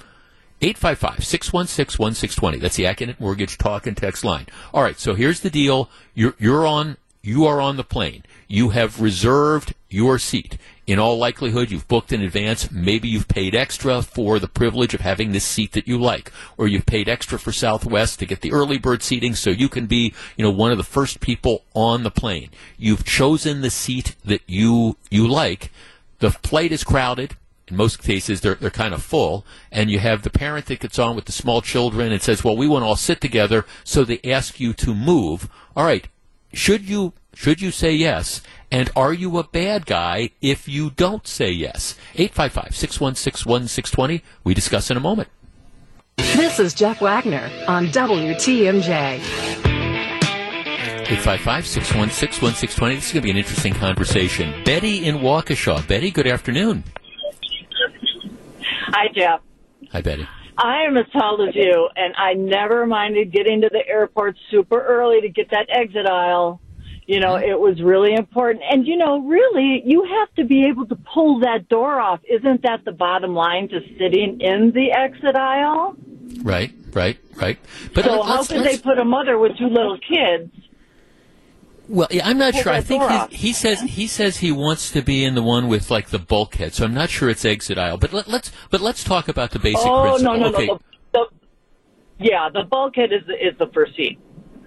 [0.60, 2.58] 855 616 1620.
[2.58, 4.46] That's the Accunet Mortgage talk and text line.
[4.74, 5.88] All right, so here's the deal.
[6.14, 8.24] You're, you're on, you are on the plane.
[8.48, 12.72] You have reserved your seat in all likelihood, you've booked in advance.
[12.72, 16.66] Maybe you've paid extra for the privilege of having this seat that you like, or
[16.66, 20.14] you've paid extra for Southwest to get the early bird seating so you can be,
[20.38, 22.48] you know, one of the first people on the plane.
[22.78, 25.70] You've chosen the seat that you you like.
[26.20, 27.36] The flight is crowded.
[27.66, 30.98] In most cases, they're, they're kind of full, and you have the parent that gets
[30.98, 34.04] on with the small children and says, "Well, we want to all sit together," so
[34.04, 35.50] they ask you to move.
[35.76, 36.08] All right,
[36.54, 38.40] should you should you say yes?
[38.70, 41.94] And are you a bad guy if you don't say yes?
[42.14, 44.22] 855 616 1620.
[44.44, 45.30] We discuss in a moment.
[46.16, 49.20] This is Jeff Wagner on WTMJ.
[51.10, 52.94] 855 616 1620.
[52.96, 54.62] This is going to be an interesting conversation.
[54.64, 55.86] Betty in Waukesha.
[55.88, 56.84] Betty, good afternoon.
[58.88, 59.40] Hi, Jeff.
[59.92, 60.28] Hi, Betty.
[60.58, 64.84] I am as tall as you, and I never minded getting to the airport super
[64.84, 66.60] early to get that exit aisle
[67.08, 67.50] you know, mm-hmm.
[67.50, 68.62] it was really important.
[68.70, 72.20] And, you know, really, you have to be able to pull that door off.
[72.28, 75.96] Isn't that the bottom line to sitting in the exit aisle?
[76.42, 77.58] Right, right, right.
[77.94, 80.52] But so how can they put a mother with two little kids?
[81.88, 82.70] Well, yeah, I'm not sure.
[82.70, 86.10] I think he says he says he wants to be in the one with like
[86.10, 86.74] the bulkhead.
[86.74, 87.96] So I'm not sure it's exit aisle.
[87.96, 90.34] But let, us but let's talk about the basic oh, principle.
[90.34, 90.66] no, no, okay.
[90.66, 90.80] no.
[91.12, 91.26] The,
[92.18, 94.18] the, yeah, the bulkhead is the, is the first seat.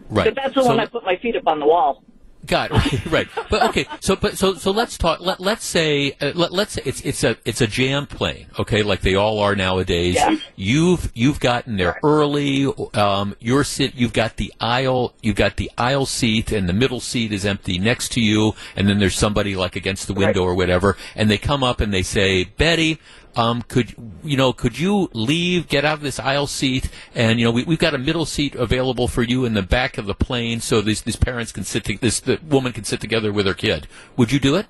[0.10, 0.26] Right.
[0.26, 2.04] But that's the so, one I put my feet up on the wall.
[2.52, 3.06] Got it.
[3.12, 3.30] right.
[3.50, 3.86] But okay.
[4.02, 5.22] So but so so let's talk.
[5.22, 8.48] Let, let's say uh, let, let's say it's it's a it's a jam plane.
[8.60, 10.16] Okay, like they all are nowadays.
[10.16, 10.36] Yeah.
[10.58, 12.66] You've you've gotten there early.
[12.94, 13.96] Um, you're sit.
[13.96, 15.14] You've got the aisle.
[15.22, 18.52] You've got the aisle seat, and the middle seat is empty next to you.
[18.76, 20.50] And then there's somebody like against the window right.
[20.50, 20.98] or whatever.
[21.16, 23.00] And they come up and they say, Betty,
[23.36, 27.46] um, could you know could you leave get out of this aisle seat and you
[27.46, 30.14] know we, have got a middle seat available for you in the back of the
[30.14, 33.46] plane so these these parents can sit to, this the woman can sit together with
[33.46, 33.88] her kid.
[34.18, 34.68] Would you do it?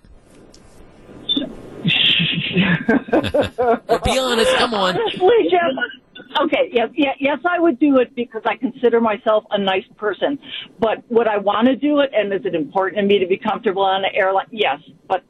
[4.03, 4.95] Be honest come on.
[4.95, 9.57] Honestly Jeff, okay yes yeah, yes I would do it because I consider myself a
[9.57, 10.37] nice person.
[10.79, 13.37] But would I want to do it and is it important to me to be
[13.37, 14.47] comfortable on an airline?
[14.51, 15.23] Yes but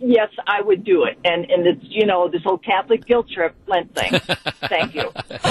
[0.00, 1.18] yes, I would do it.
[1.24, 4.12] And and it's you know this whole Catholic guilt trip Lent thing.
[4.68, 5.10] Thank you.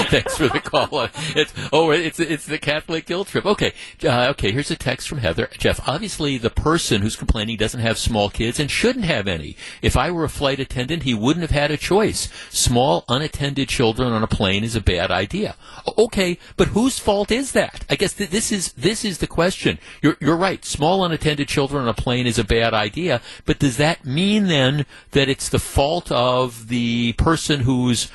[0.09, 0.83] Thanks for the call.
[1.35, 3.45] It's oh, it's it's the Catholic guilt trip.
[3.45, 4.51] Okay, uh, okay.
[4.51, 5.49] Here's a text from Heather.
[5.57, 9.55] Jeff, obviously the person who's complaining doesn't have small kids and shouldn't have any.
[9.81, 12.29] If I were a flight attendant, he wouldn't have had a choice.
[12.49, 15.55] Small unattended children on a plane is a bad idea.
[15.97, 17.85] Okay, but whose fault is that?
[17.89, 19.79] I guess th- this is this is the question.
[20.01, 20.63] You're you're right.
[20.63, 23.21] Small unattended children on a plane is a bad idea.
[23.45, 28.11] But does that mean then that it's the fault of the person who's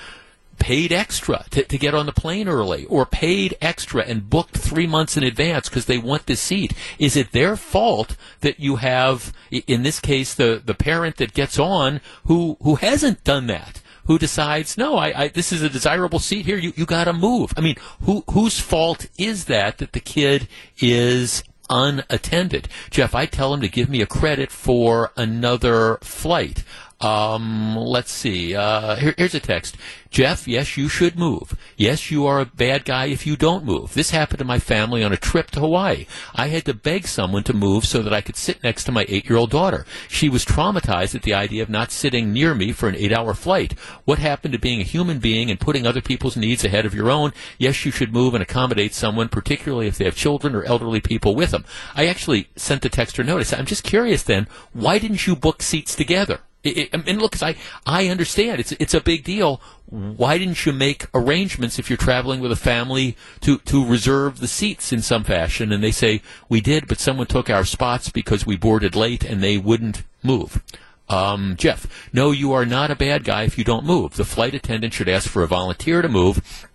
[0.58, 4.86] paid extra to, to get on the plane early or paid extra and booked three
[4.86, 6.74] months in advance because they want this seat.
[6.98, 11.58] Is it their fault that you have, in this case, the, the parent that gets
[11.58, 13.82] on who, who hasn't done that?
[14.06, 17.52] Who decides, no, I, I this is a desirable seat here, you, you gotta move.
[17.58, 20.48] I mean, who, whose fault is that that the kid
[20.80, 22.68] is unattended?
[22.90, 26.64] Jeff, I tell him to give me a credit for another flight.
[27.00, 28.56] Um, let's see.
[28.56, 29.76] Uh, here, here's a text.
[30.10, 31.56] Jeff, yes, you should move.
[31.76, 33.94] Yes, you are a bad guy if you don't move.
[33.94, 36.06] This happened to my family on a trip to Hawaii.
[36.34, 39.06] I had to beg someone to move so that I could sit next to my
[39.08, 39.86] eight-year-old daughter.
[40.08, 43.78] She was traumatized at the idea of not sitting near me for an eight-hour flight.
[44.04, 47.10] What happened to being a human being and putting other people's needs ahead of your
[47.10, 47.32] own?
[47.58, 51.36] Yes, you should move and accommodate someone, particularly if they have children or elderly people
[51.36, 51.64] with them.
[51.94, 53.52] I actually sent the text or notice.
[53.52, 56.40] I'm just curious then, why didn't you book seats together?
[56.68, 59.60] It, it, and look, I I understand it's it's a big deal.
[59.86, 64.48] Why didn't you make arrangements if you're traveling with a family to to reserve the
[64.48, 65.72] seats in some fashion?
[65.72, 69.42] And they say we did, but someone took our spots because we boarded late and
[69.42, 70.62] they wouldn't move.
[71.08, 74.16] Um, Jeff, no, you are not a bad guy if you don't move.
[74.16, 76.67] The flight attendant should ask for a volunteer to move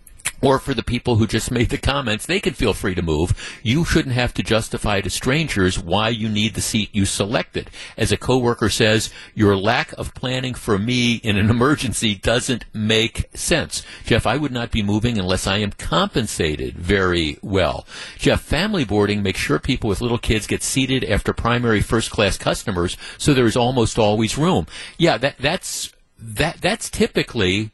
[0.43, 3.59] or for the people who just made the comments, they can feel free to move.
[3.63, 7.69] You shouldn't have to justify to strangers why you need the seat you selected.
[7.97, 13.29] As a coworker says, your lack of planning for me in an emergency doesn't make
[13.33, 13.83] sense.
[14.05, 17.87] Jeff, I would not be moving unless I am compensated very well.
[18.17, 22.37] Jeff, family boarding makes sure people with little kids get seated after primary first class
[22.37, 24.67] customers so there is almost always room.
[24.97, 27.71] Yeah, that that's that that's typically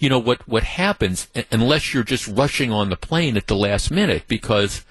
[0.00, 3.90] you know what what happens unless you're just rushing on the plane at the last
[3.90, 4.82] minute because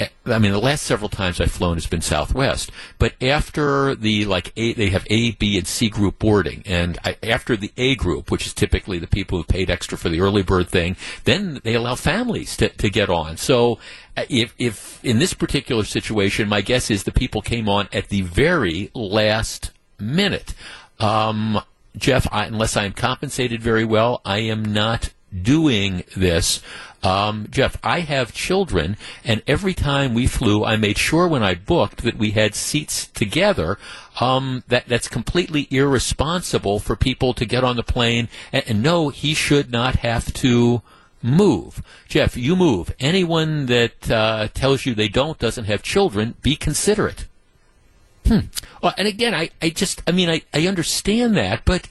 [0.00, 2.72] eh, I mean the last several times I've flown has been Southwest.
[2.98, 7.16] But after the like A, they have A B and C group boarding and I,
[7.22, 10.42] after the A group which is typically the people who paid extra for the early
[10.42, 13.36] bird thing then they allow families to, to get on.
[13.36, 13.78] So
[14.16, 18.08] uh, if if in this particular situation my guess is the people came on at
[18.08, 20.54] the very last minute.
[20.98, 21.60] Um,
[21.96, 26.62] Jeff, I, unless I am compensated very well, I am not doing this.
[27.02, 31.54] Um, Jeff, I have children, and every time we flew, I made sure when I
[31.54, 33.78] booked that we had seats together.
[34.18, 39.10] Um, that that's completely irresponsible for people to get on the plane and, and no,
[39.10, 40.80] he should not have to
[41.22, 41.82] move.
[42.08, 42.94] Jeff, you move.
[42.98, 47.26] Anyone that uh, tells you they don't doesn't have children, be considerate.
[48.26, 48.46] Hmm.
[48.82, 51.88] Well, and again, I, I just, I mean, I, I understand that, but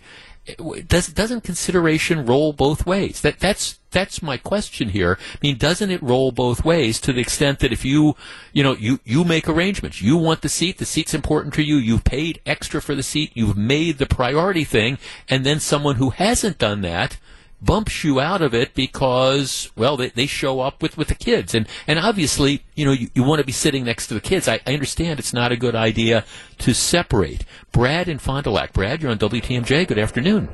[0.88, 3.22] does doesn't consideration roll both ways?
[3.22, 5.18] That that's that's my question here.
[5.34, 8.16] I mean, doesn't it roll both ways to the extent that if you,
[8.54, 11.78] you know, you you make arrangements, you want the seat, the seat's important to you,
[11.78, 16.12] you've paid extra for the seat, you've made the priority thing, and then someone who
[16.12, 17.18] hasn't done that
[17.66, 21.56] bumps you out of it because well they, they show up with, with the kids.
[21.56, 24.48] And and obviously you know you, you want to be sitting next to the kids.
[24.48, 26.26] I, I understand it's not a good idea
[26.60, 27.44] to separate.
[27.72, 28.74] Brad in fond du lac.
[28.74, 30.50] Brad you're on wtmj good afternoon.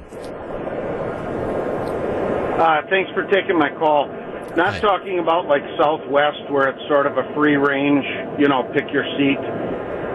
[2.61, 4.07] Uh, thanks for taking my call.
[4.55, 8.05] Not talking about like Southwest where it's sort of a free range,
[8.37, 9.39] you know, pick your seat,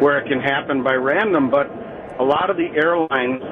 [0.02, 1.66] where it can happen by random, but
[2.20, 3.42] a lot of the airlines,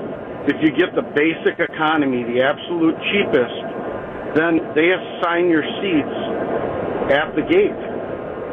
[0.47, 3.57] if you get the basic economy, the absolute cheapest,
[4.37, 6.17] then they assign your seats
[7.13, 7.81] at the gate.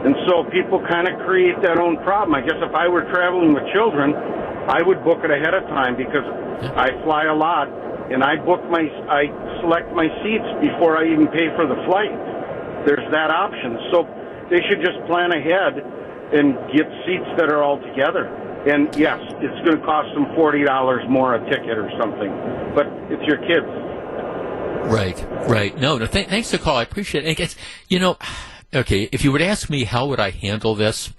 [0.02, 2.34] And so people kind of create that own problem.
[2.34, 5.98] I guess if I were traveling with children, I would book it ahead of time
[5.98, 6.26] because
[6.78, 7.68] I fly a lot
[8.12, 9.30] and I book my I
[9.62, 12.12] select my seats before I even pay for the flight.
[12.86, 13.78] There's that option.
[13.92, 14.08] So
[14.50, 15.80] they should just plan ahead
[16.34, 18.32] and get seats that are all together.
[18.68, 22.30] And yes, it's going to cost them forty dollars more a ticket or something,
[22.76, 23.66] but it's your kids.
[24.92, 25.20] Right,
[25.50, 25.76] right.
[25.78, 26.06] No, no.
[26.06, 26.78] Th- thanks for the call.
[26.78, 27.38] I appreciate it.
[27.38, 27.56] Guess
[27.90, 28.18] you know.
[28.74, 31.12] Okay, if you would ask me how would I handle this,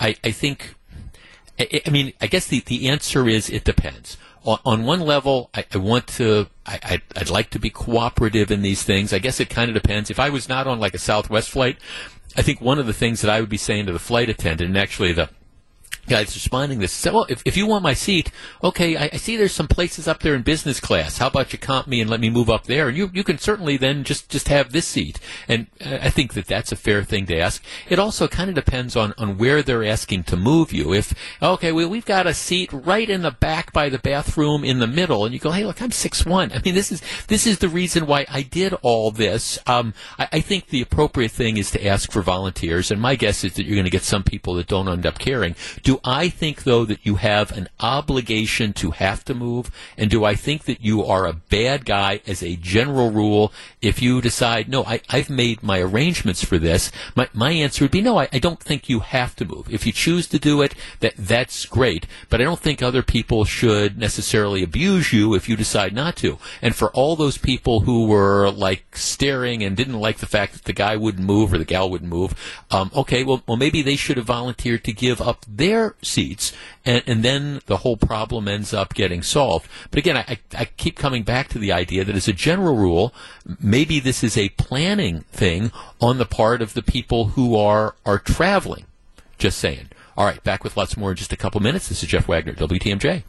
[0.00, 0.74] I, I think.
[1.58, 4.16] I, I mean, I guess the, the answer is it depends.
[4.42, 6.46] On, on one level, I, I want to.
[6.64, 9.12] I, I'd, I'd like to be cooperative in these things.
[9.12, 10.08] I guess it kind of depends.
[10.08, 11.76] If I was not on like a Southwest flight,
[12.38, 14.70] I think one of the things that I would be saying to the flight attendant,
[14.70, 15.28] and actually the
[16.08, 18.30] guys responding this said, well, if, if you want my seat,
[18.62, 21.18] okay, I, I, see there's some places up there in business class.
[21.18, 22.88] How about you comp me and let me move up there?
[22.88, 25.18] And you, you can certainly then just, just have this seat.
[25.48, 27.62] And I think that that's a fair thing to ask.
[27.88, 30.92] It also kind of depends on, on where they're asking to move you.
[30.92, 34.78] If, okay, well, we've got a seat right in the back by the bathroom in
[34.78, 36.52] the middle, and you go, hey, look, I'm six one.
[36.52, 39.58] I mean, this is, this is the reason why I did all this.
[39.66, 43.44] Um, I, I think the appropriate thing is to ask for volunteers, and my guess
[43.44, 45.54] is that you're going to get some people that don't end up caring.
[45.82, 49.70] Do do I think, though, that you have an obligation to have to move?
[49.96, 54.02] And do I think that you are a bad guy as a general rule if
[54.02, 56.90] you decide, no, I, have made my arrangements for this?
[57.14, 59.72] My, my answer would be, no, I, I don't think you have to move.
[59.72, 62.06] If you choose to do it, that, that's great.
[62.28, 66.38] But I don't think other people should necessarily abuse you if you decide not to.
[66.60, 70.64] And for all those people who were like staring and didn't like the fact that
[70.64, 72.34] the guy wouldn't move or the gal wouldn't move,
[72.72, 76.52] um, okay, well, well, maybe they should have volunteered to give up their seats,
[76.84, 79.68] and, and then the whole problem ends up getting solved.
[79.90, 83.14] But again, I, I keep coming back to the idea that as a general rule,
[83.60, 88.18] maybe this is a planning thing on the part of the people who are are
[88.18, 88.86] traveling.
[89.38, 89.88] Just saying.
[90.16, 91.88] All right, back with lots more in just a couple minutes.
[91.88, 93.24] This is Jeff Wagner, WTMJ.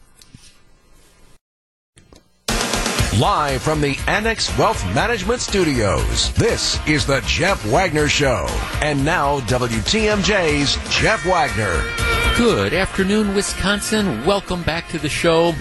[3.20, 8.46] Live from the Annex Wealth Management Studios, this is the Jeff Wagner Show.
[8.82, 12.15] And now, WTMJ's Jeff Wagner.
[12.38, 14.26] Good afternoon, Wisconsin.
[14.26, 15.56] Welcome back to the show.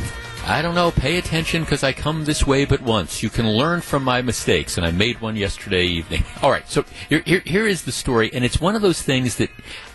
[0.44, 3.22] I don't know, pay attention because I come this way but once.
[3.22, 6.24] You can learn from my mistakes, and I made one yesterday evening.
[6.42, 9.36] All right, so here, here, here is the story, and it's one of those things
[9.36, 9.50] that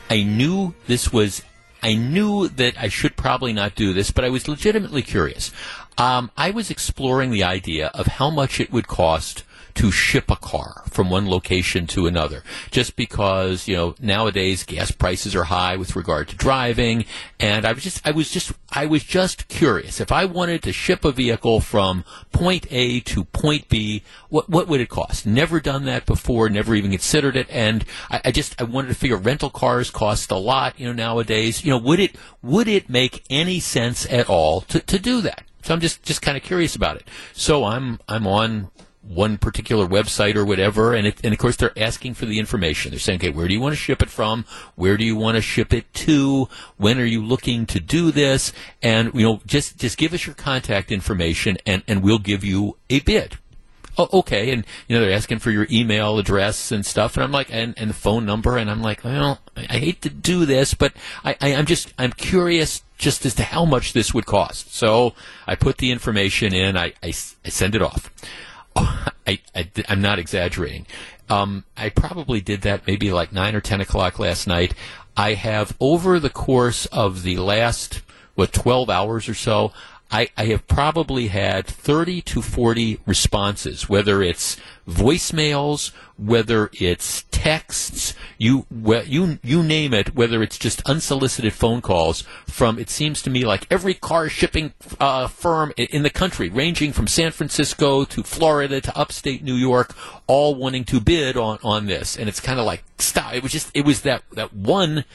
[0.09, 1.43] I knew this was
[1.83, 5.51] I knew that I should probably not do this, but I was legitimately curious.
[5.97, 9.43] Um, I was exploring the idea of how much it would cost
[9.75, 12.43] to ship a car from one location to another.
[12.71, 17.05] Just because, you know, nowadays gas prices are high with regard to driving.
[17.39, 19.99] And I was just, I was just, I was just curious.
[19.99, 24.67] If I wanted to ship a vehicle from point A to point B, what, what
[24.67, 25.25] would it cost?
[25.25, 27.47] Never done that before, never even considered it.
[27.49, 30.93] And I, I just, I wanted to figure rental cars cost a lot, you know,
[30.93, 31.63] nowadays.
[31.63, 35.43] You know, would it, would it make any sense at all to, to do that?
[35.63, 37.07] So I'm just, just kind of curious about it.
[37.33, 38.71] So I'm, I'm on
[39.09, 42.91] one particular website or whatever, and, it, and of course they're asking for the information.
[42.91, 44.45] They're saying, okay, where do you want to ship it from?
[44.75, 46.47] Where do you want to ship it to?
[46.77, 48.53] When are you looking to do this?
[48.83, 52.77] And you know, just just give us your contact information, and and we'll give you
[52.89, 53.39] a bid.
[53.97, 57.31] Oh, okay, and you know they're asking for your email address and stuff, and I'm
[57.31, 60.73] like, and, and the phone number, and I'm like, well, I hate to do this,
[60.75, 60.93] but
[61.25, 64.73] I, I I'm just I'm curious just as to how much this would cost.
[64.75, 65.15] So
[65.47, 68.11] I put the information in, I, I, I send it off.
[69.27, 69.39] I,
[69.87, 70.85] am not exaggerating.
[71.29, 74.73] Um, I probably did that maybe like 9 or 10 o'clock last night.
[75.15, 78.01] I have, over the course of the last,
[78.35, 79.71] what, 12 hours or so,
[80.11, 84.57] I, I have probably had 30 to 40 responses, whether it's
[84.87, 88.65] voicemails, whether it's texts, you
[89.05, 93.45] you you name it, whether it's just unsolicited phone calls from it seems to me
[93.45, 98.81] like every car shipping uh, firm in the country, ranging from San Francisco to Florida
[98.81, 99.95] to upstate New York,
[100.27, 103.33] all wanting to bid on on this, and it's kind of like stop.
[103.33, 105.05] It was just it was that that one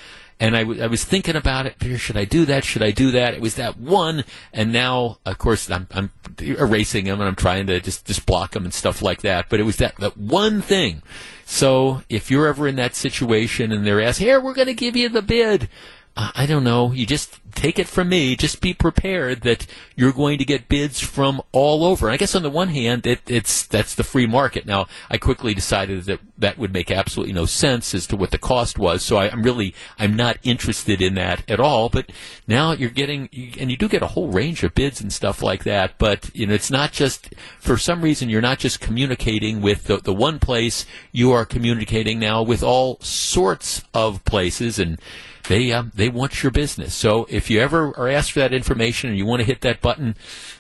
[0.41, 1.77] and I, w- I was thinking about it.
[1.99, 2.65] Should I do that?
[2.65, 3.35] Should I do that?
[3.35, 6.11] It was that one, and now, of course, I'm, I'm
[6.41, 9.49] erasing them and I'm trying to just just block them and stuff like that.
[9.49, 11.03] But it was that that one thing.
[11.47, 14.97] So if you're ever in that situation and they're asking, "Here, we're going to give
[14.97, 15.69] you the bid,"
[16.17, 16.93] uh, I don't know.
[16.93, 18.37] You just take it from me.
[18.37, 22.07] Just be prepared that you're going to get bids from all over.
[22.07, 24.67] And I guess on the one hand, it, it's that's the free market.
[24.67, 28.39] Now, I quickly decided that that would make absolutely no sense as to what the
[28.39, 29.03] cost was.
[29.03, 31.89] So I, am really I'm not interested in that at all.
[31.89, 32.11] But
[32.47, 33.29] now you're getting
[33.59, 35.99] and you do get a whole range of bids and stuff like that.
[35.99, 39.99] But you know, it's not just for some reason you're not just communicating with the,
[39.99, 40.87] the one place.
[41.13, 44.99] You are communicating now with all sorts of places and
[45.49, 46.95] they um, they want your business.
[46.95, 49.81] So if you ever are asked for that information and you want to hit that
[49.81, 50.17] button,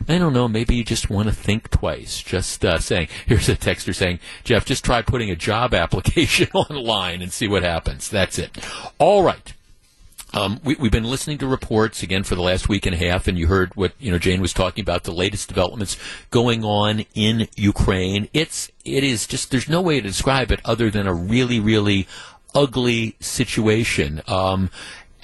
[0.09, 2.23] I don't know, maybe you just want to think twice.
[2.23, 7.23] Just uh, saying, here's a texter saying, Jeff, just try putting a job application online
[7.23, 8.09] and see what happens.
[8.09, 8.57] That's it.
[8.99, 9.53] All right.
[10.35, 13.29] Um, we, have been listening to reports again for the last week and a half,
[13.29, 14.19] and you heard what you know.
[14.19, 15.97] Jane was talking about the latest developments
[16.31, 18.29] going on in Ukraine.
[18.33, 22.09] It's it is just there's no way to describe it other than a really really
[22.53, 24.23] ugly situation.
[24.27, 24.71] Um,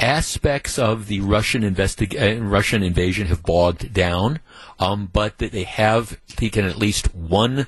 [0.00, 4.40] aspects of the Russian uh, Russian invasion have bogged down,
[4.78, 7.66] um, but they have taken at least one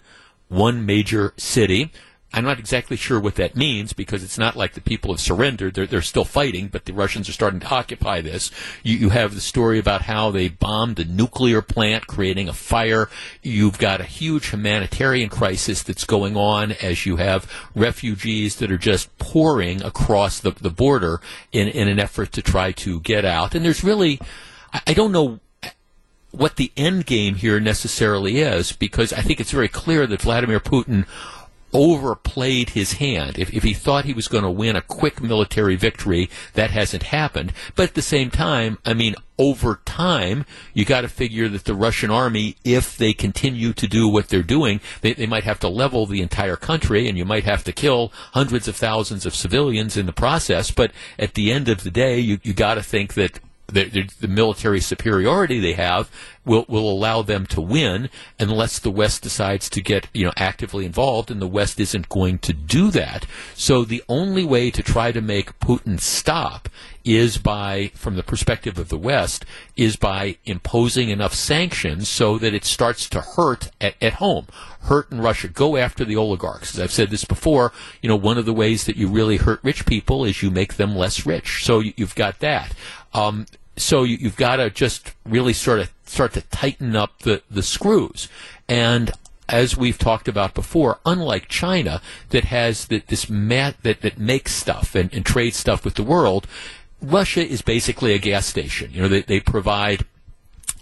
[0.48, 1.92] one major city.
[2.32, 5.74] I'm not exactly sure what that means because it's not like the people have surrendered.
[5.74, 8.50] They're, they're still fighting, but the Russians are starting to occupy this.
[8.82, 13.10] You, you have the story about how they bombed a nuclear plant, creating a fire.
[13.42, 18.78] You've got a huge humanitarian crisis that's going on as you have refugees that are
[18.78, 21.20] just pouring across the, the border
[21.52, 23.54] in, in an effort to try to get out.
[23.54, 24.18] And there's really,
[24.72, 25.40] I, I don't know
[26.30, 30.60] what the end game here necessarily is because I think it's very clear that Vladimir
[30.60, 31.06] Putin
[31.72, 33.38] overplayed his hand.
[33.38, 37.04] If, if he thought he was going to win a quick military victory, that hasn't
[37.04, 37.52] happened.
[37.74, 40.44] But at the same time, I mean, over time,
[40.74, 44.42] you got to figure that the Russian army, if they continue to do what they're
[44.42, 47.72] doing, they, they might have to level the entire country and you might have to
[47.72, 50.70] kill hundreds of thousands of civilians in the process.
[50.70, 53.40] But at the end of the day, you, you got to think that
[53.72, 56.10] the, the, military superiority they have
[56.44, 60.84] will will allow them to win unless the West decides to get you know actively
[60.84, 63.26] involved, and the West isn't going to do that.
[63.54, 66.68] So the only way to try to make Putin stop
[67.04, 69.44] is by, from the perspective of the West,
[69.76, 74.46] is by imposing enough sanctions so that it starts to hurt at, at home,
[74.82, 75.48] hurt in Russia.
[75.48, 76.74] Go after the oligarchs.
[76.74, 79.60] As I've said this before, you know, one of the ways that you really hurt
[79.62, 81.64] rich people is you make them less rich.
[81.64, 82.72] So you, have got that.
[83.12, 83.46] Um,
[83.76, 87.62] so you, have got to just really sort of start to tighten up the, the
[87.62, 88.28] screws.
[88.68, 89.12] And
[89.48, 92.00] as we've talked about before, unlike China
[92.30, 96.02] that has the, this mat that, that makes stuff and, and trades stuff with the
[96.02, 96.46] world,
[97.00, 98.90] Russia is basically a gas station.
[98.92, 100.06] You know, they, they provide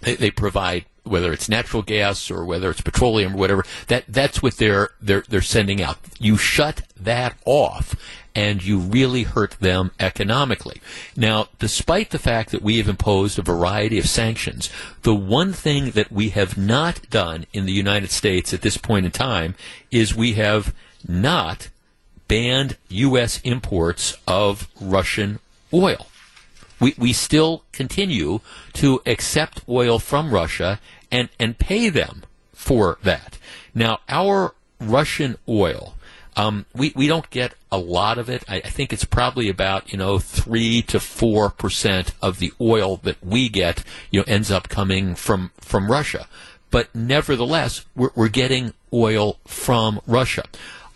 [0.03, 3.65] they, they provide whether it's natural gas or whether it's petroleum or whatever.
[3.89, 5.99] That that's what they're they're they're sending out.
[6.19, 7.95] You shut that off,
[8.35, 10.81] and you really hurt them economically.
[11.17, 14.71] Now, despite the fact that we have imposed a variety of sanctions,
[15.03, 19.07] the one thing that we have not done in the United States at this point
[19.07, 19.55] in time
[19.91, 20.75] is we have
[21.07, 21.69] not
[22.29, 23.41] banned U.S.
[23.43, 25.41] imports of Russian
[25.75, 26.07] oil.
[26.79, 28.41] We, we still continue
[28.75, 32.23] to accept oil from Russia and, and pay them
[32.55, 33.39] for that.
[33.75, 35.95] Now, our Russian oil
[36.37, 38.45] um, we we don't get a lot of it.
[38.49, 42.99] I, I, think it's probably about you know three to four percent of the oil
[42.99, 46.29] that we get you know ends up coming from from Russia.
[46.71, 50.45] But nevertheless, we're, we're getting oil from Russia.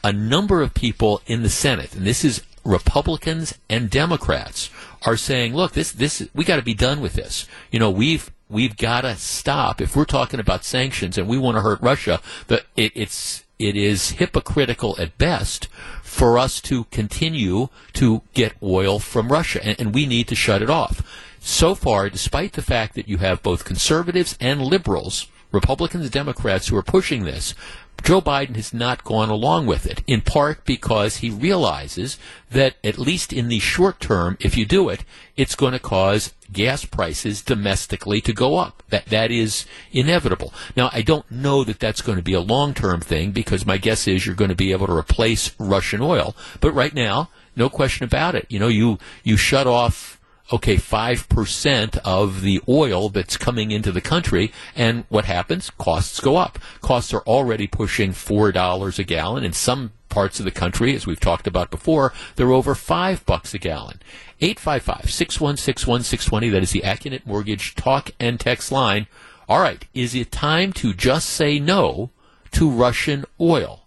[0.04, 4.70] A number of people in the Senate, and this is Republicans and Democrats,
[5.02, 7.48] are saying, "Look, this this we got to be done with this.
[7.70, 9.80] You know, we've we've got to stop.
[9.80, 13.76] If we're talking about sanctions and we want to hurt Russia, that it, it's it
[13.76, 15.68] is hypocritical at best
[16.02, 20.62] for us to continue to get oil from Russia, and, and, we need to shut
[20.62, 21.02] it off.
[21.40, 26.68] So far, despite the fact that you have both conservatives and liberals, Republicans and Democrats
[26.68, 27.54] who are pushing this,
[28.02, 32.18] Joe Biden has not gone along with it, in part because he realizes
[32.50, 35.04] that, at least in the short term, if you do it,
[35.36, 38.82] it's going to cause gas prices domestically to go up.
[38.90, 40.52] That, that is inevitable.
[40.76, 43.78] Now, I don't know that that's going to be a long term thing because my
[43.78, 46.36] guess is you're going to be able to replace Russian oil.
[46.60, 48.46] But right now, no question about it.
[48.50, 50.13] You know, you, you shut off
[50.52, 54.52] okay, 5% of the oil that's coming into the country.
[54.76, 55.70] And what happens?
[55.70, 56.58] Costs go up.
[56.80, 59.44] Costs are already pushing $4 a gallon.
[59.44, 63.54] In some parts of the country, as we've talked about before, they're over 5 bucks
[63.54, 64.00] a gallon.
[64.40, 69.06] 855-616-1620, that is the Accunet Mortgage talk and text line.
[69.48, 72.10] All right, is it time to just say no
[72.52, 73.80] to Russian oil?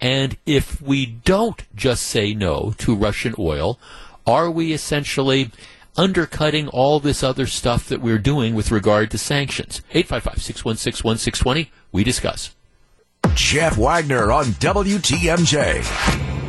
[0.00, 3.78] And if we don't just say no to Russian oil,
[4.26, 5.50] are we essentially
[5.96, 9.82] undercutting all this other stuff that we're doing with regard to sanctions.
[9.90, 11.70] 855 616 1620.
[11.92, 12.54] We discuss.
[13.34, 16.40] Jeff Wagner on WTMJ.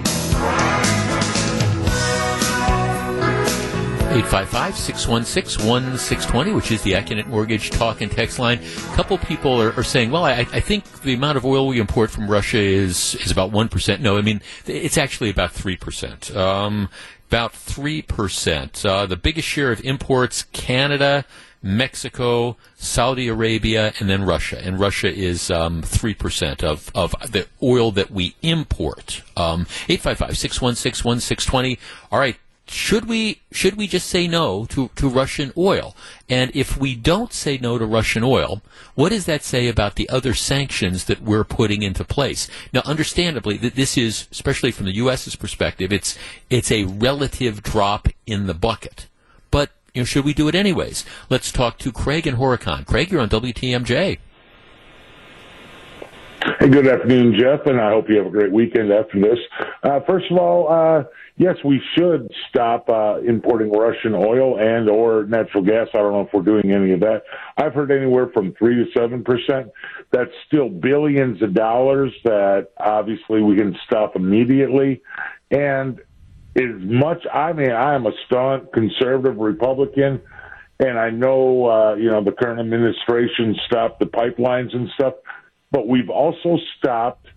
[4.12, 8.60] 855-616-1620, which is the Accunet Mortgage talk and text line.
[8.60, 11.80] A couple people are, are saying, well, I, I, think the amount of oil we
[11.80, 14.02] import from Russia is, is about 1%.
[14.02, 16.36] No, I mean, it's actually about 3%.
[16.36, 16.90] Um,
[17.32, 18.86] about 3%.
[18.86, 21.24] Uh, the biggest share of imports, Canada,
[21.64, 24.60] Mexico, Saudi Arabia, and then Russia.
[24.62, 29.22] And Russia is um, 3% of, of the oil that we import.
[29.38, 31.80] Um, 855 616 1620.
[32.12, 32.36] All right,
[32.68, 35.96] should we should we just say no to, to Russian oil?
[36.30, 38.62] And if we don't say no to Russian oil,
[38.96, 42.48] what does that say about the other sanctions that we're putting into place?
[42.74, 46.18] Now, understandably, that this is, especially from the U.S.'s perspective, it's
[46.50, 49.08] it's a relative drop in the bucket.
[49.50, 51.04] But you know, should we do it anyways?
[51.30, 52.86] Let's talk to Craig and Horicon.
[52.86, 54.20] Craig, you're on WTMJ.
[56.44, 59.38] Hey, good afternoon, Jeff, and I hope you have a great weekend after this.
[59.84, 61.04] Uh, first of all, uh,
[61.38, 65.88] yes, we should stop uh, importing Russian oil and or natural gas.
[65.94, 67.24] I don't know if we're doing any of that.
[67.58, 69.72] I've heard anywhere from three to seven percent.
[70.12, 75.04] That's still billions of dollars that obviously we can stop immediately.
[75.52, 76.00] And
[76.56, 80.22] as much, I mean, I am a staunch conservative Republican,
[80.80, 85.14] and I know uh, you know the current administration stopped the pipelines and stuff
[85.72, 87.28] but we've also stopped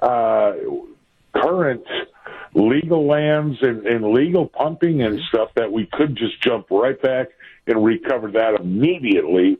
[0.00, 0.52] uh,
[1.34, 1.84] current
[2.54, 7.28] legal lands and, and legal pumping and stuff that we could just jump right back
[7.66, 9.58] and recover that immediately.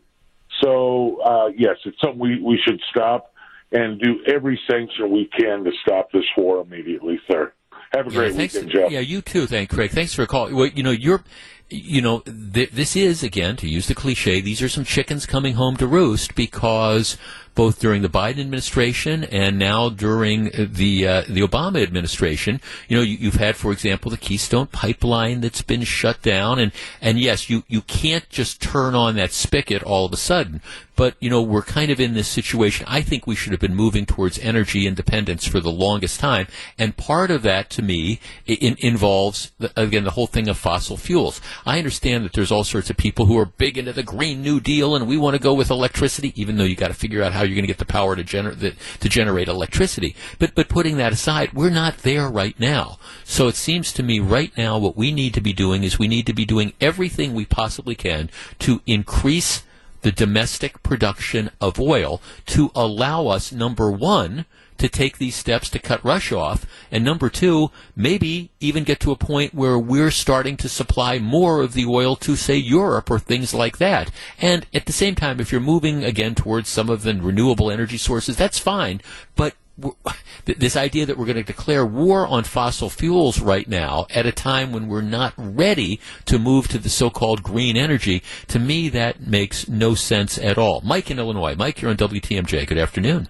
[0.63, 3.33] So, uh, yes, it's something we, we should stop
[3.73, 7.53] and do every sanction we can to stop this war immediately, sir.
[7.93, 8.91] Have a great yeah, weekend, Jeff.
[8.91, 9.47] Yeah, you too.
[9.47, 9.91] Thank Craig.
[9.91, 10.55] Thanks for calling.
[10.55, 11.23] Well, you know, you're
[11.69, 14.41] you know, th- this is again to use the cliche.
[14.41, 17.17] These are some chickens coming home to roost because
[17.57, 22.61] both during the Biden administration and now during the uh, the Obama administration.
[22.87, 26.71] You know, you, have had, for example, the Keystone Pipeline that's been shut down, and
[27.01, 30.61] and yes, you you can't just turn on that spigot all of a sudden.
[30.95, 32.87] But you know, we're kind of in this situation.
[32.89, 36.47] I think we should have been moving towards energy independence for the longest time,
[36.79, 40.97] and part of that, to me, in, involves the, again the whole thing of fossil
[40.97, 41.41] fuels.
[41.65, 44.61] I understand that there's all sorts of people who are big into the Green New
[44.61, 47.33] Deal, and we want to go with electricity, even though you got to figure out
[47.33, 50.15] how you're going to get the power to generate to generate electricity.
[50.39, 52.99] But but putting that aside, we're not there right now.
[53.25, 56.09] So it seems to me right now what we need to be doing is we
[56.09, 58.31] need to be doing everything we possibly can
[58.61, 59.63] to increase
[60.03, 64.45] the domestic production of oil to allow us number 1
[64.79, 66.67] to take these steps to cut Russia off.
[66.91, 71.63] And number two, maybe even get to a point where we're starting to supply more
[71.63, 74.11] of the oil to, say, Europe or things like that.
[74.41, 77.99] And at the same time, if you're moving again towards some of the renewable energy
[77.99, 79.01] sources, that's fine.
[79.35, 79.55] But
[80.45, 84.33] this idea that we're going to declare war on fossil fuels right now at a
[84.33, 89.27] time when we're not ready to move to the so-called green energy, to me that
[89.27, 90.81] makes no sense at all.
[90.83, 91.55] Mike in Illinois.
[91.55, 92.67] Mike, you're on WTMJ.
[92.67, 93.29] Good afternoon.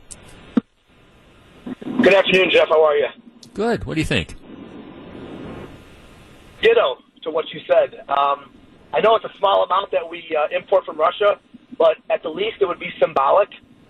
[1.66, 2.68] Good afternoon, Jeff.
[2.68, 3.08] How are you?
[3.52, 3.84] Good.
[3.84, 4.36] What do you think?
[6.62, 8.00] Ditto to what you said.
[8.08, 8.50] Um,
[8.94, 11.40] I know it's a small amount that we uh, import from Russia,
[11.76, 13.48] but at the least it would be symbolic.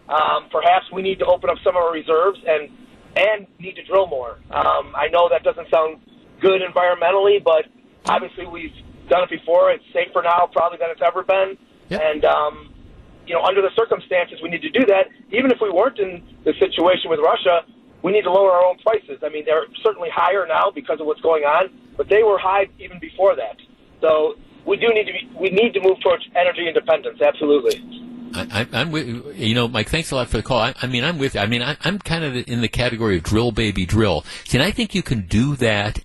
[0.09, 2.71] Um, perhaps we need to open up some of our reserves and
[3.17, 4.39] and need to drill more.
[4.51, 6.01] Um, I know that doesn't sound
[6.41, 7.65] good environmentally, but
[8.07, 8.75] obviously we've
[9.09, 9.71] done it before.
[9.71, 11.57] It's safer now probably than it's ever been.
[11.89, 12.01] Yep.
[12.03, 12.75] And um,
[13.27, 15.09] you know, under the circumstances, we need to do that.
[15.33, 17.67] Even if we weren't in the situation with Russia,
[18.03, 19.19] we need to lower our own prices.
[19.23, 22.69] I mean, they're certainly higher now because of what's going on, but they were high
[22.79, 23.57] even before that.
[24.01, 27.21] So we do need to be, we need to move towards energy independence.
[27.21, 27.83] Absolutely.
[28.35, 29.89] I, am with you know, Mike.
[29.89, 30.59] Thanks a lot for the call.
[30.59, 31.35] I, I mean, I'm with.
[31.35, 31.41] You.
[31.41, 34.25] I mean, I, am kind of in the category of drill, baby, drill.
[34.45, 36.01] See, and I think you can do that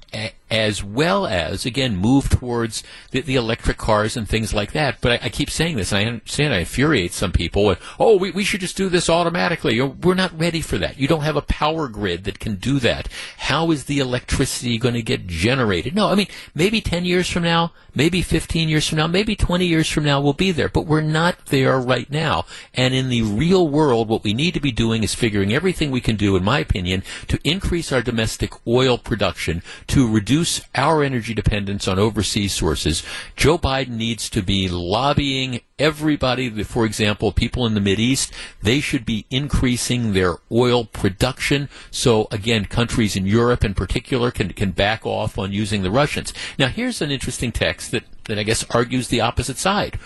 [0.51, 4.99] as well as again move towards the, the, electric cars and things like that.
[4.99, 7.73] But I, I, keep saying this, and I understand I infuriate some people.
[7.97, 9.79] oh, we, we should just do this automatically.
[9.79, 10.99] We're not ready for that.
[10.99, 13.07] You don't have a power grid that can do that.
[13.37, 15.95] How is the electricity going to get generated?
[15.95, 19.67] No, I mean maybe ten years from now, maybe fifteen years from now, maybe twenty
[19.67, 20.69] years from now, we'll be there.
[20.69, 22.45] But we're not there right now.
[22.73, 26.01] And in the real world, what we need to be doing is figuring everything we
[26.01, 31.03] can do, in my opinion, to increase our domestic oil production to reduce reduce our
[31.03, 33.03] energy dependence on overseas sources,
[33.35, 38.33] Joe Biden needs to be lobbying everybody, for example, people in the East,
[38.63, 41.69] they should be increasing their oil production.
[41.91, 46.33] So again, countries in Europe in particular can, can back off on using the Russians.
[46.57, 49.99] Now here's an interesting text that, that I guess argues the opposite side.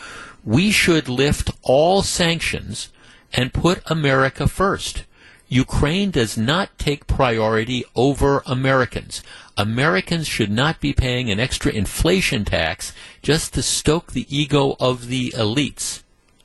[0.44, 2.90] We should lift all sanctions
[3.32, 5.06] and put America first.
[5.48, 9.22] Ukraine does not take priority over Americans.
[9.58, 15.08] Americans should not be paying an extra inflation tax just to stoke the ego of
[15.08, 16.02] the elites.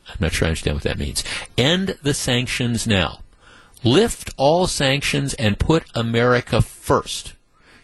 [0.09, 1.25] I'm not sure I understand what that means.
[1.57, 3.21] End the sanctions now.
[3.83, 7.35] Lift all sanctions and put America first.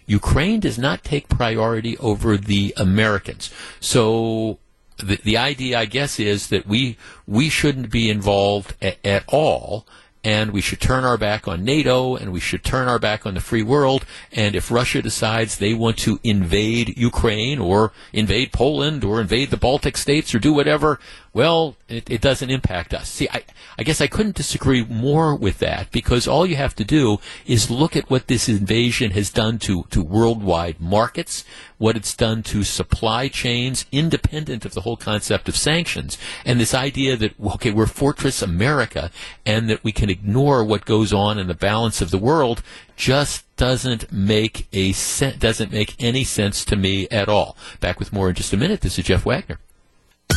[0.06, 3.50] Ukraine does not take priority over the Americans.
[3.80, 4.58] So
[4.98, 6.96] the, the idea, I guess, is that we
[7.26, 9.86] we shouldn't be involved a, at all
[10.26, 13.34] and we should turn our back on NATO and we should turn our back on
[13.34, 14.04] the free world.
[14.32, 19.56] And if Russia decides they want to invade Ukraine or invade Poland or invade the
[19.56, 20.98] Baltic states or do whatever,
[21.36, 23.10] well, it, it doesn't impact us.
[23.10, 23.42] See, I,
[23.78, 27.70] I guess I couldn't disagree more with that because all you have to do is
[27.70, 31.44] look at what this invasion has done to, to worldwide markets,
[31.76, 36.16] what it's done to supply chains, independent of the whole concept of sanctions,
[36.46, 39.10] and this idea that, okay, we're Fortress America
[39.44, 42.62] and that we can ignore what goes on in the balance of the world
[42.96, 47.58] just doesn't make a sen- doesn't make any sense to me at all.
[47.78, 48.80] Back with more in just a minute.
[48.80, 49.58] This is Jeff Wagner.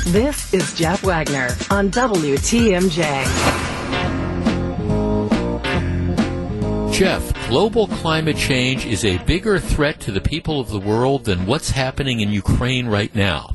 [0.10, 3.00] This is Jeff Wagner on WTMJ.
[6.92, 11.46] Jeff, global climate change is a bigger threat to the people of the world than
[11.46, 13.54] what's happening in Ukraine right now.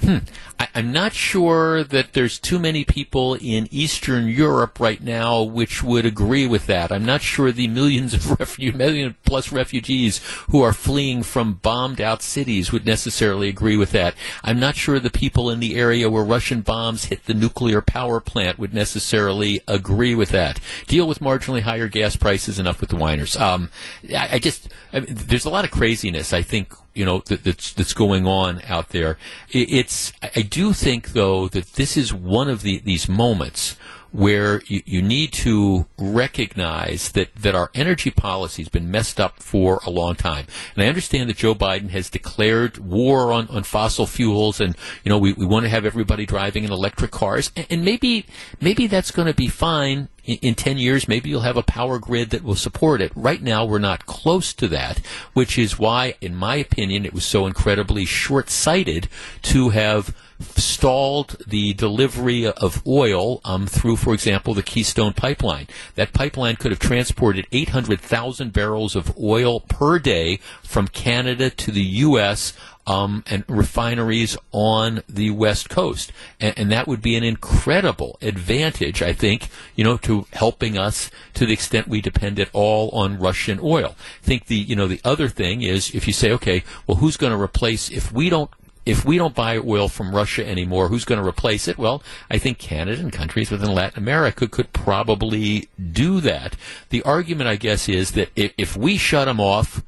[0.00, 0.18] Hmm.
[0.58, 5.82] I, am not sure that there's too many people in Eastern Europe right now which
[5.82, 6.90] would agree with that.
[6.90, 10.18] I'm not sure the millions of million plus refugees
[10.50, 14.14] who are fleeing from bombed out cities would necessarily agree with that.
[14.42, 18.20] I'm not sure the people in the area where Russian bombs hit the nuclear power
[18.20, 20.60] plant would necessarily agree with that.
[20.86, 23.36] Deal with marginally higher gas prices, enough with the whiners.
[23.36, 23.70] Um,
[24.14, 27.44] I, I just, I mean, there's a lot of craziness, I think, you know that,
[27.44, 29.18] that's that's going on out there.
[29.50, 33.76] It's I do think though that this is one of the, these moments
[34.12, 39.40] where you, you need to recognize that, that our energy policy has been messed up
[39.40, 40.46] for a long time.
[40.74, 45.10] And I understand that Joe Biden has declared war on, on fossil fuels and, you
[45.10, 47.52] know, we, we want to have everybody driving in electric cars.
[47.54, 48.26] And, and maybe,
[48.60, 51.08] maybe that's going to be fine in, in 10 years.
[51.08, 53.12] Maybe you'll have a power grid that will support it.
[53.14, 54.98] Right now, we're not close to that,
[55.32, 59.08] which is why, in my opinion, it was so incredibly short sighted
[59.42, 65.66] to have stalled the delivery of oil um, through, for example, the Keystone Pipeline.
[65.96, 71.82] That pipeline could have transported 800,000 barrels of oil per day from Canada to the
[71.82, 72.54] U.S.
[72.90, 76.10] Um, and refineries on the West Coast.
[76.40, 81.08] And, and, that would be an incredible advantage, I think, you know, to helping us
[81.34, 83.94] to the extent we depend at all on Russian oil.
[84.22, 87.16] I think the, you know, the other thing is if you say, okay, well, who's
[87.16, 88.50] going to replace, if we don't
[88.86, 91.78] if we don't buy oil from Russia anymore, who's going to replace it?
[91.78, 96.56] Well, I think Canada and countries within Latin America could probably do that.
[96.88, 99.82] The argument, I guess, is that if, if we shut them off,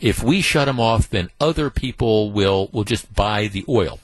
[0.00, 4.00] if we shut them off, then other people will will just buy the oil.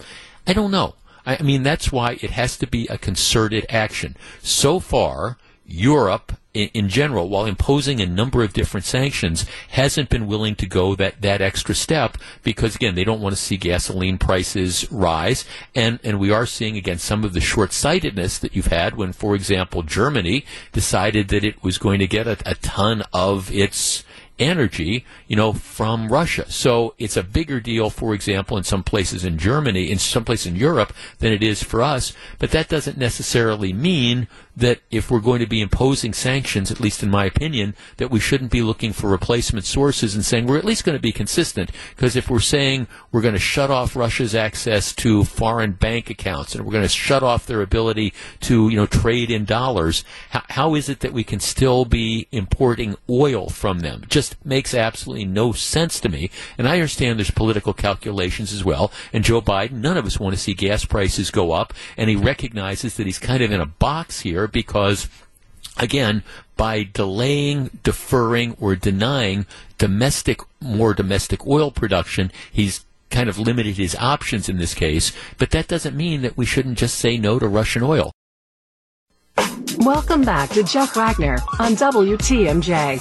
[0.47, 0.95] I don't know.
[1.27, 4.17] I mean, that's why it has to be a concerted action.
[4.43, 5.37] So far,
[5.67, 10.97] Europe in, general, while imposing a number of different sanctions, hasn't been willing to go
[10.97, 15.45] that, that extra step because, again, they don't want to see gasoline prices rise.
[15.77, 19.13] And, and we are seeing, again, some of the short sightedness that you've had when,
[19.13, 24.03] for example, Germany decided that it was going to get a, a ton of its
[24.41, 26.51] energy, you know, from Russia.
[26.51, 30.47] So it's a bigger deal, for example, in some places in Germany, in some places
[30.47, 32.13] in Europe, than it is for us.
[32.39, 34.27] But that doesn't necessarily mean
[34.57, 38.21] that if we're going to be imposing sanctions, at least in my opinion, that we
[38.21, 41.71] shouldn't be looking for replacement sources and saying we're at least going to be consistent.
[41.91, 46.55] Because if we're saying we're going to shut off Russia's access to foreign bank accounts
[46.55, 50.43] and we're going to shut off their ability to, you know, trade in dollars, how,
[50.51, 54.05] how is it that we can still be importing oil from them?
[54.09, 56.31] Just makes absolutely no sense to me.
[56.59, 58.93] And I understand there's political calculations as well.
[59.13, 61.73] And Joe Biden, none of us want to see gas prices go up.
[61.97, 65.09] And he recognizes that he's kind of in a box here because
[65.77, 66.23] again,
[66.57, 69.47] by delaying, deferring, or denying
[69.79, 75.13] domestic, more domestic oil production, he's kind of limited his options in this case.
[75.39, 78.13] But that doesn't mean that we shouldn't just say no to Russian oil.
[79.79, 83.01] Welcome back to Jeff Wagner on WTMJ.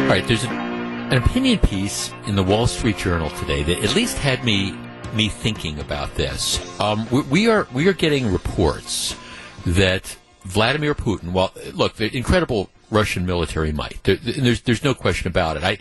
[0.00, 0.67] All right, there's a,
[1.10, 4.76] an opinion piece in the Wall Street Journal today that at least had me
[5.14, 6.60] me thinking about this.
[6.78, 9.16] Um, we, we, are we are getting reports
[9.64, 14.02] that Vladimir Putin, well, look, the incredible Russian military might.
[14.04, 15.64] There, there's there's no question about it.
[15.64, 15.78] I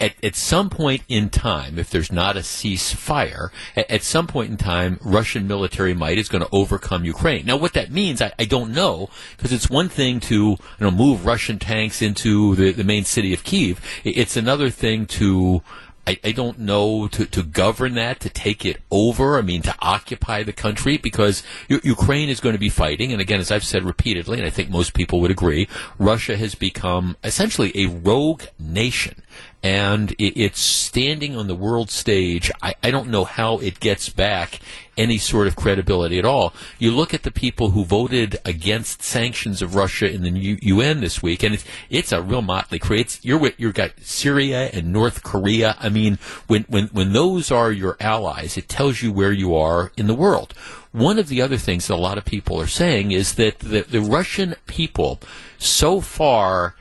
[0.00, 4.50] at, at some point in time, if there's not a ceasefire, at, at some point
[4.50, 7.46] in time, Russian military might is going to overcome Ukraine.
[7.46, 10.90] Now, what that means, I, I don't know, because it's one thing to you know
[10.90, 13.80] move Russian tanks into the, the main city of Kiev.
[14.04, 15.62] It's another thing to
[16.06, 19.38] I, I don't know to, to govern that, to take it over.
[19.38, 23.12] I mean, to occupy the country because U- Ukraine is going to be fighting.
[23.12, 26.54] And again, as I've said repeatedly, and I think most people would agree, Russia has
[26.54, 29.22] become essentially a rogue nation
[29.64, 32.50] and it's standing on the world stage.
[32.62, 34.60] I, I, don't know how it gets back
[34.94, 36.52] any sort of credibility at all.
[36.78, 41.22] You look at the people who voted against sanctions of Russia in the UN this
[41.22, 42.98] week, and it's it's a real motley crew.
[42.98, 45.76] It's you're you've got Syria and North Korea.
[45.80, 49.92] I mean, when when when those are your allies, it tells you where you are
[49.96, 50.52] in the world.
[50.92, 53.80] One of the other things that a lot of people are saying is that the,
[53.80, 55.20] the Russian people
[55.58, 56.76] so far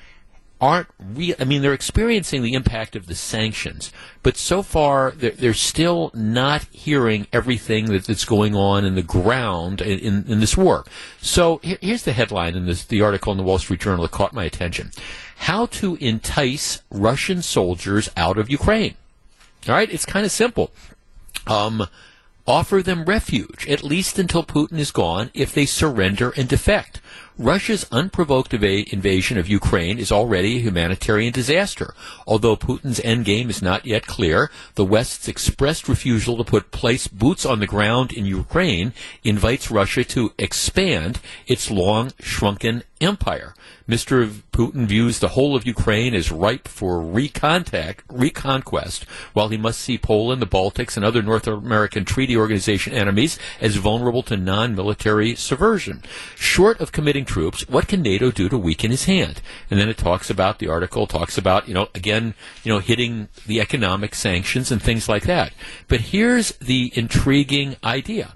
[0.64, 1.36] aren't real.
[1.42, 3.92] I mean, they're experiencing the impact of the sanctions,
[4.24, 9.02] but so far they're, they're still not hearing everything that, that's going on in the
[9.02, 10.86] ground in, in, in this war.
[11.20, 14.12] So here, here's the headline in this, the article in the Wall Street Journal that
[14.12, 14.92] caught my attention:
[15.36, 18.96] How to entice Russian soldiers out of Ukraine.
[19.68, 20.72] All right, it's kind of simple.
[21.46, 21.88] Um,
[22.48, 27.02] offer them refuge, at least until Putin is gone, if they surrender and defect.
[27.40, 31.96] Russia's unprovoked invasion of Ukraine is already a humanitarian disaster.
[32.28, 37.44] Although Putin's endgame is not yet clear, the West's expressed refusal to put place boots
[37.44, 43.56] on the ground in Ukraine invites Russia to expand its long shrunken empire.
[43.88, 44.30] Mr.
[44.52, 49.04] Putin views the whole of Ukraine as ripe for recontact, reconquest,
[49.34, 53.76] while he must see Poland, the Baltics, and other North American Treaty Organization enemies as
[53.76, 56.04] vulnerable to non-military subversion.
[56.36, 59.42] Short of committing troops, what can NATO do to weaken his hand?
[59.70, 63.28] And then it talks about the article talks about you know again you know hitting
[63.46, 65.54] the economic sanctions and things like that.
[65.88, 68.36] But here's the intriguing idea.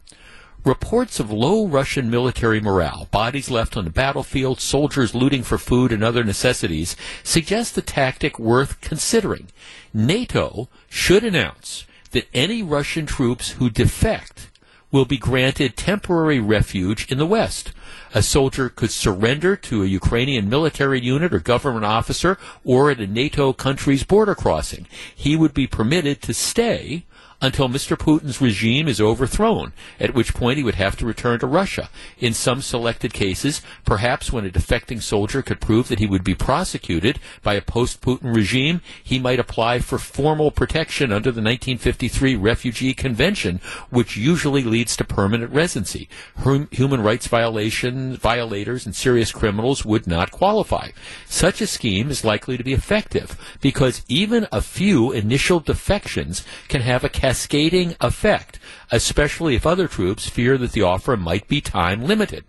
[0.67, 5.93] Reports of low Russian military morale, bodies left on the battlefield, soldiers looting for food
[5.93, 9.47] and other necessities, suggest a tactic worth considering.
[9.93, 14.49] NATO should announce that any Russian troops who defect
[14.91, 17.71] will be granted temporary refuge in the West.
[18.13, 23.07] A soldier could surrender to a Ukrainian military unit or government officer or at a
[23.07, 24.85] NATO country's border crossing.
[25.15, 27.05] He would be permitted to stay
[27.39, 27.95] until Mr.
[27.95, 31.89] Putin's regime is overthrown, at which point he would have to return to Russia.
[32.17, 36.33] In some selected cases, perhaps when a defecting soldier could prove that he would be
[36.33, 42.93] prosecuted by a post-Putin regime, he might apply for formal protection under the 1953 Refugee
[42.93, 43.61] Convention,
[43.91, 46.09] which usually leads to permanent residency.
[46.37, 50.89] Hum- human rights violations, violators and serious criminals would not qualify.
[51.27, 56.81] Such a scheme is likely to be effective because even a few initial defections can
[56.81, 58.57] have a cascading effect,
[58.89, 62.45] especially if other troops fear that the offer might be time limited.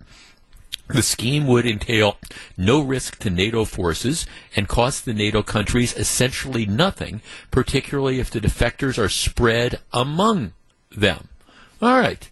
[0.86, 2.16] The scheme would entail
[2.56, 4.24] no risk to NATO forces
[4.54, 10.52] and cost the NATO countries essentially nothing, particularly if the defectors are spread among
[10.92, 11.26] them.
[11.82, 12.30] All right.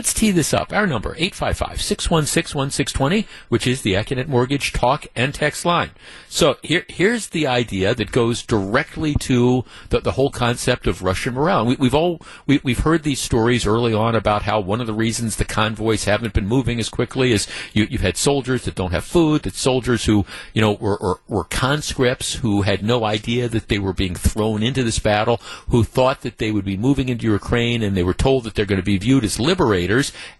[0.00, 0.72] Let's tee this up.
[0.72, 5.90] Our number, 855-616-1620, which is the Accunet Mortgage talk and text line.
[6.26, 11.34] So here, here's the idea that goes directly to the, the whole concept of Russian
[11.34, 11.66] morale.
[11.66, 14.94] We, have all, we, we've heard these stories early on about how one of the
[14.94, 18.92] reasons the convoys haven't been moving as quickly is you, have had soldiers that don't
[18.92, 20.24] have food, that soldiers who,
[20.54, 24.62] you know, were, were, were conscripts who had no idea that they were being thrown
[24.62, 28.14] into this battle, who thought that they would be moving into Ukraine and they were
[28.14, 29.89] told that they're going to be viewed as liberators,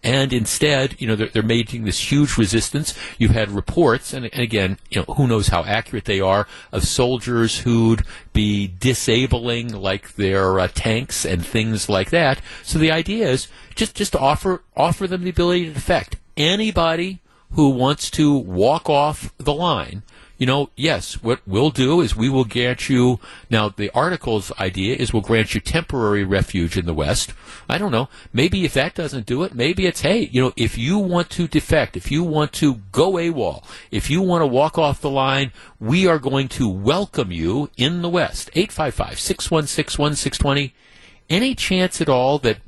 [0.02, 2.94] and instead, you know, they're, they're making this huge resistance.
[3.18, 6.84] You've had reports, and, and again, you know, who knows how accurate they are, of
[6.84, 12.40] soldiers who'd be disabling like their uh, tanks and things like that.
[12.62, 16.16] So the idea is just just to offer offer them the ability to defect.
[16.36, 17.20] Anybody
[17.52, 20.02] who wants to walk off the line
[20.40, 23.20] you know, yes, what we'll do is we will grant you,
[23.50, 27.34] now the article's idea is we'll grant you temporary refuge in the West.
[27.68, 28.08] I don't know.
[28.32, 31.46] Maybe if that doesn't do it, maybe it's, hey, you know, if you want to
[31.46, 35.52] defect, if you want to go AWOL, if you want to walk off the line,
[35.78, 38.48] we are going to welcome you in the West.
[38.54, 40.74] 855 616 1620.
[41.28, 42.60] Any chance at all that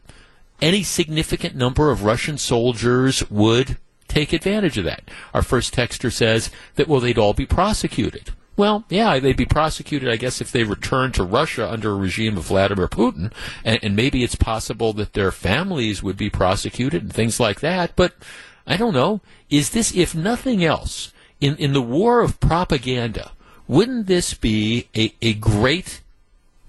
[0.60, 3.78] any significant number of Russian soldiers would
[4.12, 5.10] take advantage of that.
[5.32, 8.30] Our first texter says that, well, they'd all be prosecuted.
[8.56, 12.36] Well, yeah, they'd be prosecuted, I guess, if they returned to Russia under a regime
[12.36, 13.32] of Vladimir Putin,
[13.64, 17.96] and, and maybe it's possible that their families would be prosecuted and things like that.
[17.96, 18.12] But
[18.66, 19.22] I don't know.
[19.48, 23.32] Is this, if nothing else, in, in the war of propaganda,
[23.66, 26.02] wouldn't this be a, a great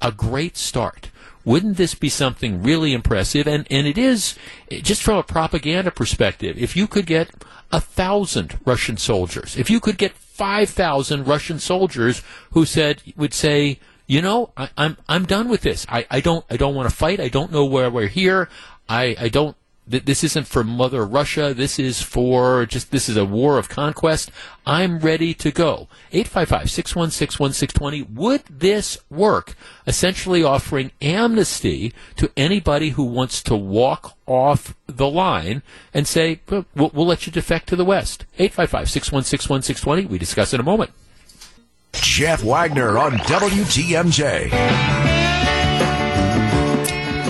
[0.02, 1.10] a great start?
[1.46, 3.48] Wouldn't this be something really impressive?
[3.48, 4.38] And, and it is,
[4.70, 7.30] just from a propaganda perspective, if you could get
[7.72, 13.80] a thousand Russian soldiers, if you could get 5,000 Russian soldiers who said, would say,
[14.08, 15.86] you know, I, am I'm, I'm done with this.
[15.90, 17.20] I, I don't I don't want to fight.
[17.20, 18.50] I don't know where we're here.
[18.90, 21.54] I, I don't this isn't for Mother Russia.
[21.54, 24.32] This is for just, this is a war of conquest.
[24.66, 25.88] I'm ready to go.
[26.14, 28.10] 855-616-1620.
[28.12, 29.56] Would this work?
[29.86, 35.64] Essentially offering amnesty to anybody who wants to walk off the line
[35.94, 38.26] and say, we'll, we'll let you defect to the West.
[38.40, 40.08] 855-616-1620.
[40.08, 40.92] We discuss in a moment.
[41.94, 45.13] Jeff Wagner on WTMJ.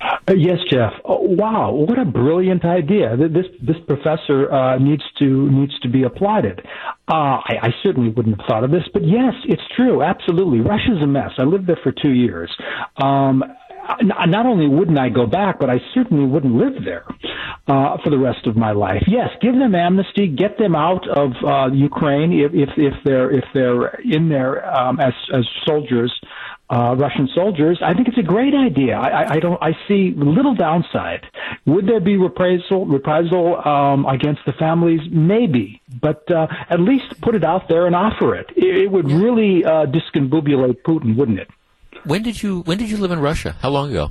[0.05, 0.93] Uh, yes, Jeff.
[1.05, 3.17] Oh, wow, what a brilliant idea!
[3.17, 6.61] This this professor uh, needs to needs to be applauded.
[7.09, 10.03] Uh, I, I certainly wouldn't have thought of this, but yes, it's true.
[10.03, 11.31] Absolutely, Russia's a mess.
[11.39, 12.51] I lived there for two years.
[13.03, 13.43] Um,
[14.03, 17.05] not only wouldn't I go back, but I certainly wouldn't live there
[17.69, 19.03] uh, for the rest of my life.
[19.07, 23.45] Yes, give them amnesty, get them out of uh, Ukraine if, if if they're if
[23.53, 26.13] they're in there um, as as soldiers
[26.75, 28.97] uh, Russian soldiers, I think it's a great idea.
[28.97, 29.63] I, I don't.
[29.63, 31.23] I see little downside.
[31.67, 35.01] Would there be reprisal reprisal um, against the families?
[35.11, 38.47] Maybe, but uh, at least put it out there and offer it.
[38.57, 41.49] It, it would really uh, discombobulate Putin, wouldn't it?
[42.05, 43.57] When did you When did you live in Russia?
[43.61, 44.11] How long ago?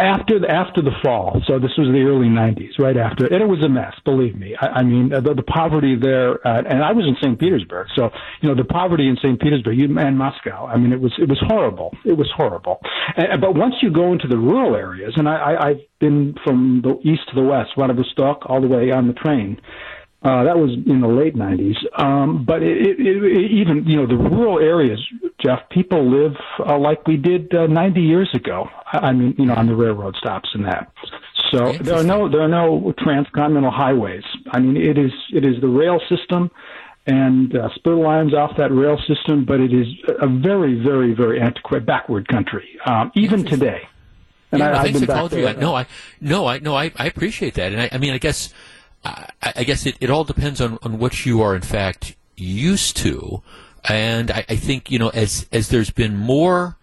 [0.00, 1.40] After the, after the fall.
[1.46, 3.94] So this was the early '90s, right after, and it was a mess.
[4.04, 4.56] Believe me.
[4.60, 7.38] I, I mean, the, the poverty there, uh, and I was in St.
[7.38, 9.40] Petersburg, so you know the poverty in St.
[9.40, 10.66] Petersburg and Moscow.
[10.66, 11.96] I mean, it was it was horrible.
[12.04, 12.80] It was horrible.
[13.16, 16.82] And, but once you go into the rural areas, and I, I, I've been from
[16.82, 19.60] the east to the west, Vladivostok, all the way on the train.
[20.22, 21.76] Uh, that was in the late 90s.
[21.98, 25.00] Um, but it, it, it, even, you know, the rural areas,
[25.40, 28.68] Jeff, people live uh, like we did uh, 90 years ago.
[28.92, 30.92] I mean, you know, on the railroad stops and that.
[31.50, 34.22] So there are no there are no transcontinental highways.
[34.52, 36.50] I mean, it is it is the rail system
[37.06, 39.86] and uh, spur lines off that rail system, but it is
[40.20, 43.82] a very very very antiquated backward country, um, even today.
[44.52, 45.52] And yeah, I, thanks for calling you.
[45.54, 45.86] No, I
[46.20, 48.52] no, I no, I, I appreciate that, and I, I mean, I guess
[49.04, 52.96] I, I guess it, it all depends on, on what you are in fact used
[52.98, 53.42] to,
[53.88, 56.76] and I, I think you know as as there's been more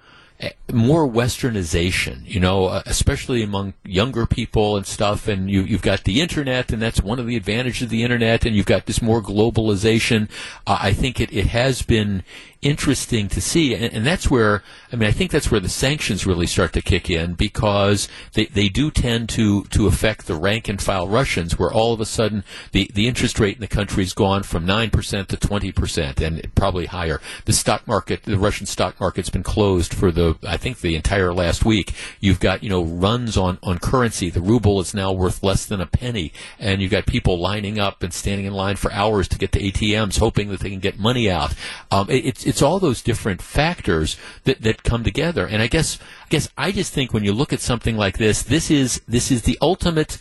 [0.72, 5.28] more westernization, you know, uh, especially among younger people and stuff.
[5.28, 8.45] And you, you've got the internet, and that's one of the advantages of the internet.
[8.45, 10.30] And you've got this more globalization.
[10.68, 12.24] Uh, I think it, it has been
[12.61, 13.73] interesting to see.
[13.75, 16.81] And, and, that's where, I mean, I think that's where the sanctions really start to
[16.81, 21.59] kick in because they, they do tend to, to affect the rank and file Russians,
[21.59, 24.65] where all of a sudden the, the interest rate in the country has gone from
[24.65, 24.91] 9%
[25.27, 27.21] to 20% and probably higher.
[27.45, 31.33] The stock market, the Russian stock market's been closed for the, I think, the entire
[31.33, 31.93] last week.
[32.19, 34.29] You've got, you know, runs on, on currency.
[34.29, 36.33] The ruble is now worth less than a penny.
[36.59, 39.61] And you've got people lining up and standing in line for hours to get to
[39.61, 41.53] ATMs, hoping that they can get money out.
[41.91, 45.45] Um, it, it's, it's all those different factors that, that come together.
[45.45, 48.41] And I guess I guess I just think when you look at something like this,
[48.43, 50.17] this is this is the ultimate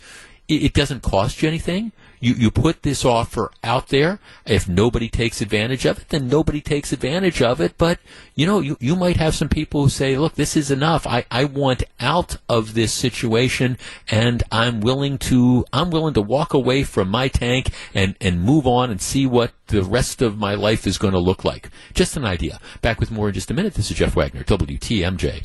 [0.47, 1.91] it, it doesn't cost you anything.
[2.19, 4.19] You, you put this offer out there.
[4.45, 7.77] If nobody takes advantage of it, then nobody takes advantage of it.
[7.77, 7.99] But,
[8.33, 11.05] you know, you, you might have some people who say, look, this is enough.
[11.05, 13.77] I, I want out of this situation
[14.09, 18.65] and I'm willing to, I'm willing to walk away from my tank and, and move
[18.65, 21.69] on and see what the rest of my life is going to look like.
[21.93, 22.59] Just an idea.
[22.81, 23.75] Back with more in just a minute.
[23.75, 25.43] This is Jeff Wagner, WTMJ.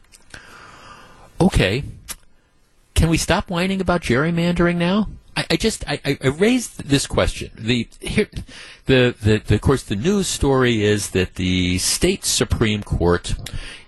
[1.40, 1.84] Okay.
[2.96, 5.10] Can we stop whining about gerrymandering now?
[5.36, 7.52] I, I just I, I, raised this question.
[7.56, 8.30] The here,
[8.86, 13.36] the, the the of course the news story is that the state supreme court,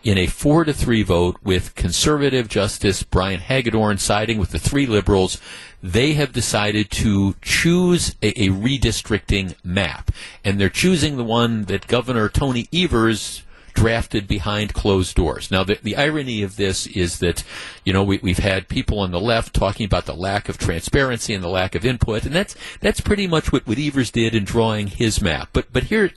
[0.04, 4.86] in a four to three vote with conservative Justice Brian Hagedorn siding with the three
[4.86, 5.40] liberals,
[5.82, 10.12] they have decided to choose a, a redistricting map,
[10.44, 13.44] and they're choosing the one that Governor Tony Evers
[13.76, 15.52] drafted behind closed doors.
[15.52, 17.44] Now, the, the irony of this is that,
[17.84, 21.34] you know, we, we've had people on the left talking about the lack of transparency
[21.34, 24.46] and the lack of input, and that's that's pretty much what, what Evers did in
[24.46, 25.50] drawing his map.
[25.54, 26.12] But but here,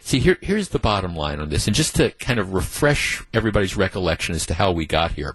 [0.00, 3.76] see here here's the bottom line on this, and just to kind of refresh everybody's
[3.76, 5.34] recollection as to how we got here.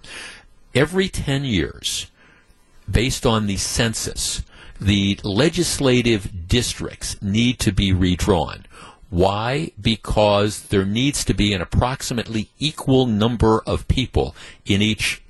[0.74, 2.10] Every ten years,
[2.90, 4.42] based on the census,
[4.80, 8.66] the legislative districts need to be redrawn.
[9.14, 9.70] Why?
[9.80, 14.34] Because there needs to be an approximately equal number of people
[14.66, 15.22] in each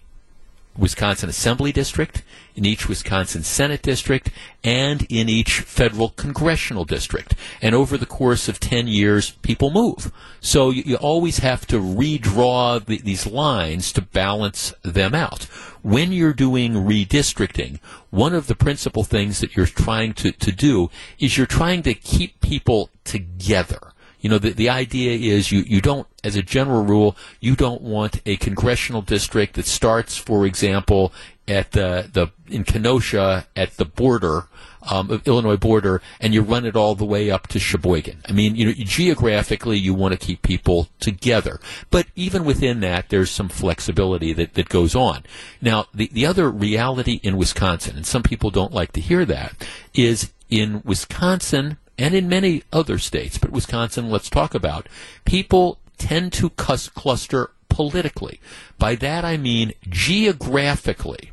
[0.76, 2.22] Wisconsin Assembly District,
[2.54, 4.30] in each Wisconsin Senate District,
[4.62, 7.34] and in each federal congressional district.
[7.60, 10.12] And over the course of 10 years, people move.
[10.40, 15.44] So you, you always have to redraw the, these lines to balance them out.
[15.82, 17.78] When you're doing redistricting,
[18.10, 21.94] one of the principal things that you're trying to, to do is you're trying to
[21.94, 23.93] keep people together.
[24.24, 27.82] You know, the, the idea is you, you don't, as a general rule, you don't
[27.82, 31.12] want a congressional district that starts, for example,
[31.46, 34.48] at the, the in Kenosha at the border,
[34.90, 38.22] um, Illinois border, and you run it all the way up to Sheboygan.
[38.26, 41.60] I mean, you know, geographically, you want to keep people together,
[41.90, 45.24] but even within that, there's some flexibility that, that goes on.
[45.60, 49.68] Now, the the other reality in Wisconsin, and some people don't like to hear that,
[49.92, 54.88] is in Wisconsin and in many other states, but Wisconsin, let's talk about,
[55.24, 58.40] people tend to cluster politically.
[58.78, 61.30] By that I mean geographically.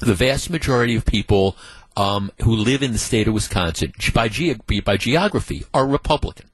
[0.00, 1.56] The vast majority of people
[1.96, 6.48] um, who live in the state of Wisconsin, by, ge- by geography, are Republican.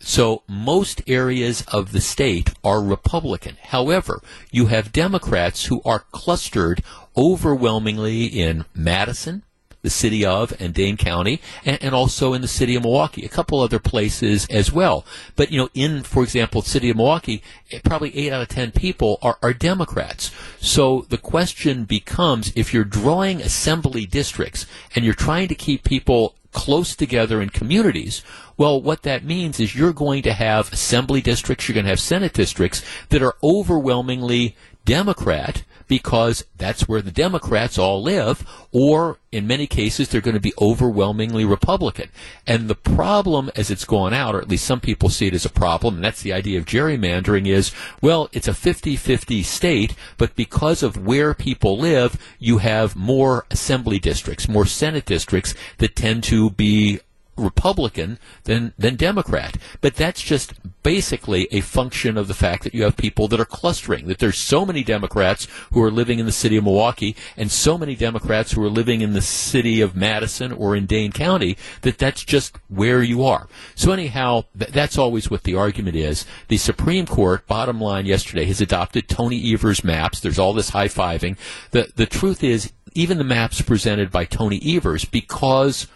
[0.00, 3.56] So most areas of the state are Republican.
[3.60, 6.82] However, you have Democrats who are clustered
[7.16, 9.42] overwhelmingly in Madison,
[9.88, 13.28] the city of and Dane County, and, and, also in the city of Milwaukee, a
[13.30, 15.06] couple other places as well.
[15.34, 18.48] But you know, in for example, the city of Milwaukee, eh, probably eight out of
[18.48, 20.30] ten people are, are Democrats.
[20.60, 26.34] So the question becomes, if you're drawing assembly districts and you're trying to keep people
[26.52, 28.22] close together in communities,
[28.58, 32.00] well, what that means is you're going to have assembly districts, you're going to have
[32.00, 39.46] senate districts that are overwhelmingly Democrat because that's where the Democrats all live, or in
[39.46, 42.10] many cases, they're going to be overwhelmingly Republican.
[42.46, 45.44] And the problem as it's gone out, or at least some people see it as
[45.44, 50.36] a problem, and that's the idea of gerrymandering is, well, it's a 50-50 state, but
[50.36, 56.22] because of where people live, you have more assembly districts, more Senate districts that tend
[56.24, 57.00] to be
[57.38, 59.56] Republican than than Democrat.
[59.80, 63.44] But that's just basically a function of the fact that you have people that are
[63.44, 64.06] clustering.
[64.06, 67.78] That there's so many Democrats who are living in the city of Milwaukee and so
[67.78, 71.98] many Democrats who are living in the city of Madison or in Dane County that
[71.98, 73.48] that's just where you are.
[73.74, 76.24] So anyhow, th- that's always what the argument is.
[76.48, 80.20] The Supreme Court, bottom line, yesterday has adopted Tony Evers maps.
[80.20, 81.36] There's all this high fiving.
[81.70, 85.86] The the truth is, even the maps presented by Tony Evers, because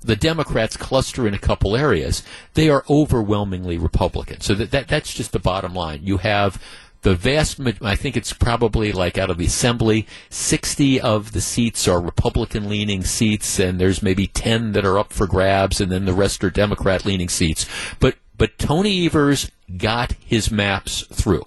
[0.00, 2.22] the Democrats cluster in a couple areas,
[2.54, 4.40] they are overwhelmingly Republican.
[4.40, 6.00] So that, that that's just the bottom line.
[6.02, 6.60] You have
[7.02, 11.88] the vast, I think it's probably like out of the assembly, 60 of the seats
[11.88, 16.04] are Republican leaning seats, and there's maybe 10 that are up for grabs, and then
[16.04, 17.66] the rest are Democrat leaning seats.
[18.00, 21.44] But, but Tony Evers got his maps through.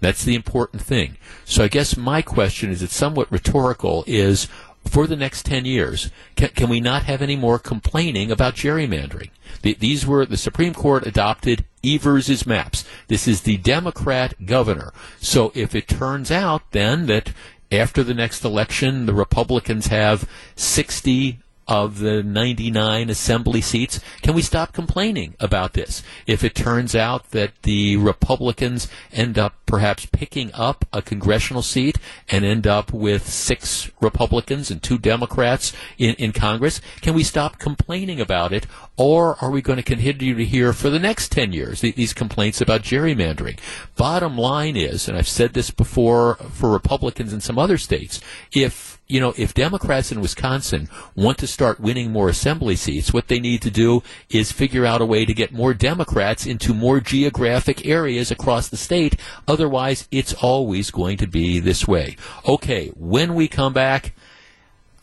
[0.00, 1.16] That's the important thing.
[1.44, 4.48] So I guess my question is, it's somewhat rhetorical, is
[4.88, 9.30] for the next 10 years, can, can we not have any more complaining about gerrymandering?
[9.62, 12.84] The, these were, the Supreme Court adopted Evers' maps.
[13.08, 14.92] This is the Democrat governor.
[15.20, 17.32] So if it turns out then that
[17.70, 24.00] after the next election, the Republicans have 60 of the 99 assembly seats.
[24.22, 26.02] Can we stop complaining about this?
[26.26, 31.98] If it turns out that the Republicans end up perhaps picking up a congressional seat
[32.28, 37.58] and end up with six Republicans and two Democrats in, in Congress, can we stop
[37.58, 38.66] complaining about it?
[38.98, 42.60] Or are we going to continue to hear for the next 10 years these complaints
[42.60, 43.60] about gerrymandering?
[43.96, 48.20] Bottom line is, and I've said this before for Republicans in some other states,
[48.52, 53.28] if you know, if Democrats in Wisconsin want to start winning more assembly seats, what
[53.28, 57.00] they need to do is figure out a way to get more Democrats into more
[57.00, 59.18] geographic areas across the state.
[59.46, 62.16] Otherwise, it's always going to be this way.
[62.46, 64.12] Okay, when we come back,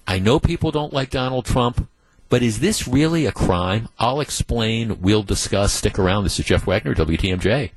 [0.05, 1.87] I know people don't like Donald Trump,
[2.29, 3.89] but is this really a crime?
[3.99, 5.01] I'll explain.
[5.01, 5.73] We'll discuss.
[5.73, 6.23] Stick around.
[6.23, 7.71] This is Jeff Wagner, WTMJ.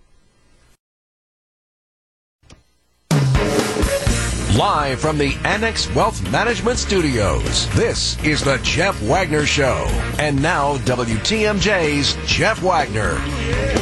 [4.59, 9.87] Live from the Annex Wealth Management Studios, this is the Jeff Wagner Show.
[10.19, 13.13] And now, WTMJ's Jeff Wagner.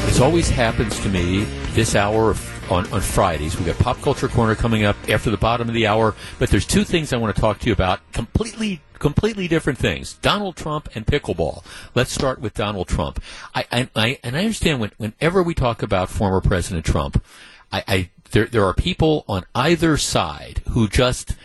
[0.05, 2.35] This always happens to me this hour
[2.71, 3.57] on, on Fridays.
[3.57, 6.67] We've got Pop Culture Corner coming up after the bottom of the hour, but there's
[6.67, 10.15] two things I want to talk to you about completely completely different things.
[10.15, 11.65] Donald Trump and pickleball.
[11.95, 13.23] Let's start with Donald Trump.
[13.55, 17.23] I, I, I and I understand when, whenever we talk about former President Trump,
[17.71, 21.37] I, I there there are people on either side who just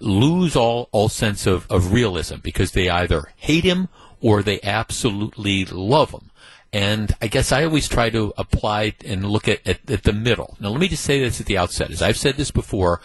[0.00, 3.88] lose all all sense of, of realism because they either hate him
[4.20, 6.29] or they absolutely love him.
[6.72, 10.56] And I guess I always try to apply and look at, at, at the middle.
[10.60, 11.90] Now, let me just say this at the outset.
[11.90, 13.00] As I've said this before,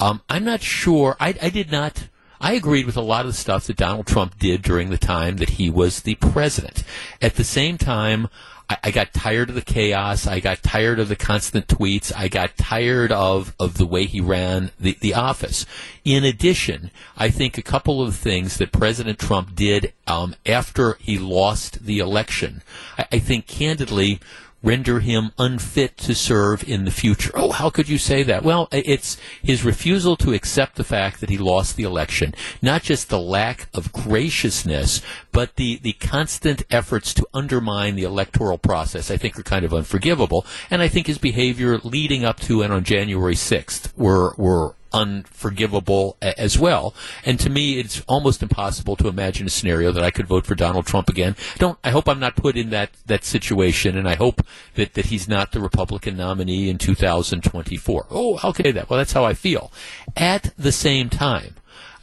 [0.00, 1.16] um, I'm not sure.
[1.20, 2.08] I, I did not.
[2.40, 5.36] I agreed with a lot of the stuff that Donald Trump did during the time
[5.36, 6.82] that he was the president.
[7.22, 8.28] At the same time,
[8.68, 10.26] I, I, got tired of the chaos.
[10.26, 12.12] I got tired of the constant tweets.
[12.14, 15.66] I got tired of, of the way he ran the, the office.
[16.04, 21.18] In addition, I think a couple of things that President Trump did um, after he
[21.18, 22.62] lost the election,
[22.98, 24.20] I, I think candidly
[24.66, 27.30] render him unfit to serve in the future.
[27.34, 28.42] Oh, how could you say that?
[28.42, 33.08] Well, it's his refusal to accept the fact that he lost the election, not just
[33.08, 39.16] the lack of graciousness, but the, the constant efforts to undermine the electoral process, I
[39.16, 40.44] think are kind of unforgivable.
[40.68, 46.16] And I think his behavior leading up to and on January 6th were, were unforgivable
[46.22, 46.94] as well.
[47.24, 50.54] And to me, it's almost impossible to imagine a scenario that I could vote for
[50.54, 51.36] Donald Trump again.
[51.58, 54.40] Don't I hope I'm not put in that that situation, and I hope
[54.74, 58.06] that that he's not the Republican nominee in 2024.
[58.10, 59.70] Oh, okay, that well, that's how I feel.
[60.16, 61.56] At the same time,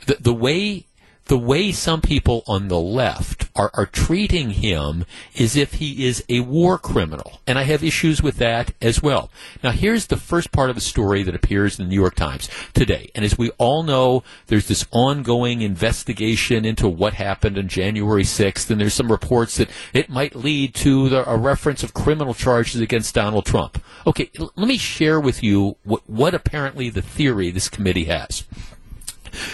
[0.05, 0.85] the the way
[1.25, 5.05] the way some people on the left are, are treating him
[5.35, 7.39] is if he is a war criminal.
[7.47, 9.29] And I have issues with that as well.
[9.63, 12.49] Now, here's the first part of the story that appears in the New York Times
[12.73, 13.09] today.
[13.15, 18.69] And as we all know, there's this ongoing investigation into what happened on January 6th,
[18.69, 22.81] and there's some reports that it might lead to the, a reference of criminal charges
[22.81, 23.81] against Donald Trump.
[24.05, 28.43] Okay, l- let me share with you what, what apparently the theory this committee has.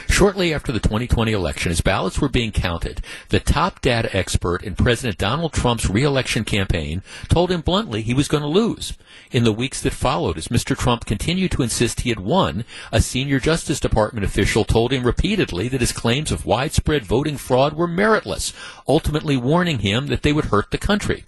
[0.10, 4.76] Shortly after the 2020 election, as ballots were being counted, the top data expert in
[4.76, 8.97] President Donald Trump's reelection campaign told him bluntly he was going to lose.
[9.31, 10.77] In the weeks that followed, as Mr.
[10.77, 15.68] Trump continued to insist he had won, a senior Justice Department official told him repeatedly
[15.69, 18.53] that his claims of widespread voting fraud were meritless,
[18.88, 21.23] ultimately warning him that they would hurt the country.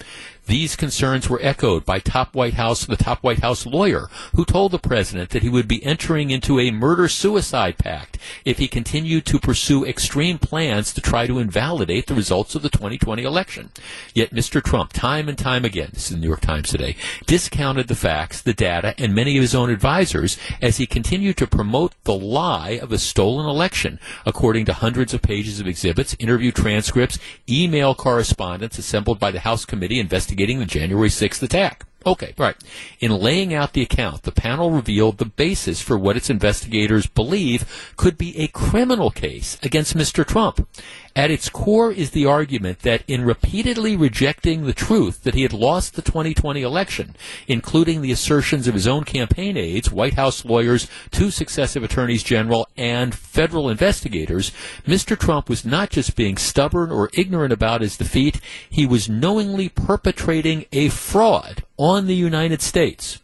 [0.47, 4.71] These concerns were echoed by top White House, the top White House lawyer, who told
[4.71, 9.39] the president that he would be entering into a murder-suicide pact if he continued to
[9.39, 13.69] pursue extreme plans to try to invalidate the results of the 2020 election.
[14.13, 14.63] Yet Mr.
[14.63, 16.95] Trump, time and time again, this is the New York Times today,
[17.27, 21.47] discounted the facts, the data, and many of his own advisors as he continued to
[21.47, 26.51] promote the lie of a stolen election, according to hundreds of pages of exhibits, interview
[26.51, 31.85] transcripts, email correspondence assembled by the House committee investigating investigating the January 6th attack.
[32.05, 32.55] Okay, right.
[32.99, 37.93] In laying out the account, the panel revealed the basis for what its investigators believe
[37.97, 40.25] could be a criminal case against Mr.
[40.25, 40.67] Trump.
[41.13, 45.51] At its core is the argument that in repeatedly rejecting the truth that he had
[45.51, 47.15] lost the 2020 election,
[47.47, 52.67] including the assertions of his own campaign aides, White House lawyers, two successive attorneys general,
[52.77, 54.53] and federal investigators,
[54.87, 55.19] Mr.
[55.19, 58.39] Trump was not just being stubborn or ignorant about his defeat,
[58.69, 63.20] he was knowingly perpetrating a fraud on the United States.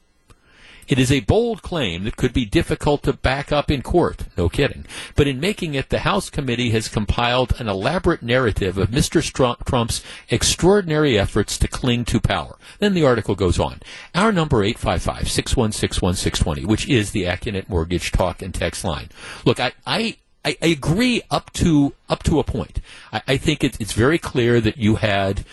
[0.88, 4.47] It is a bold claim that could be difficult to back up in court, no
[4.47, 4.85] kidding.
[5.15, 9.22] But in making it, the House committee has compiled an elaborate narrative of Mr.
[9.65, 12.57] Trump's extraordinary efforts to cling to power.
[12.80, 13.81] Then the article goes on.
[14.15, 19.09] Our number 855-616-1620, which is the Accunet Mortgage Talk and Text line.
[19.43, 20.15] Look, I, I
[20.45, 22.80] I, agree up to up to a point.
[23.11, 25.43] I, I think it, it's very clear that you had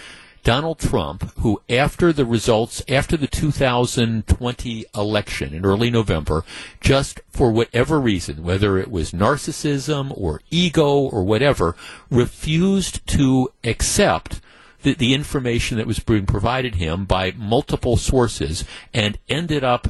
[0.45, 6.45] Donald Trump, who after the results, after the 2020 election in early November,
[6.83, 11.75] just for whatever reason, whether it was narcissism or ego or whatever,
[12.11, 14.43] refused to accept
[14.83, 19.89] the, the information that was being provided him by multiple sources and ended up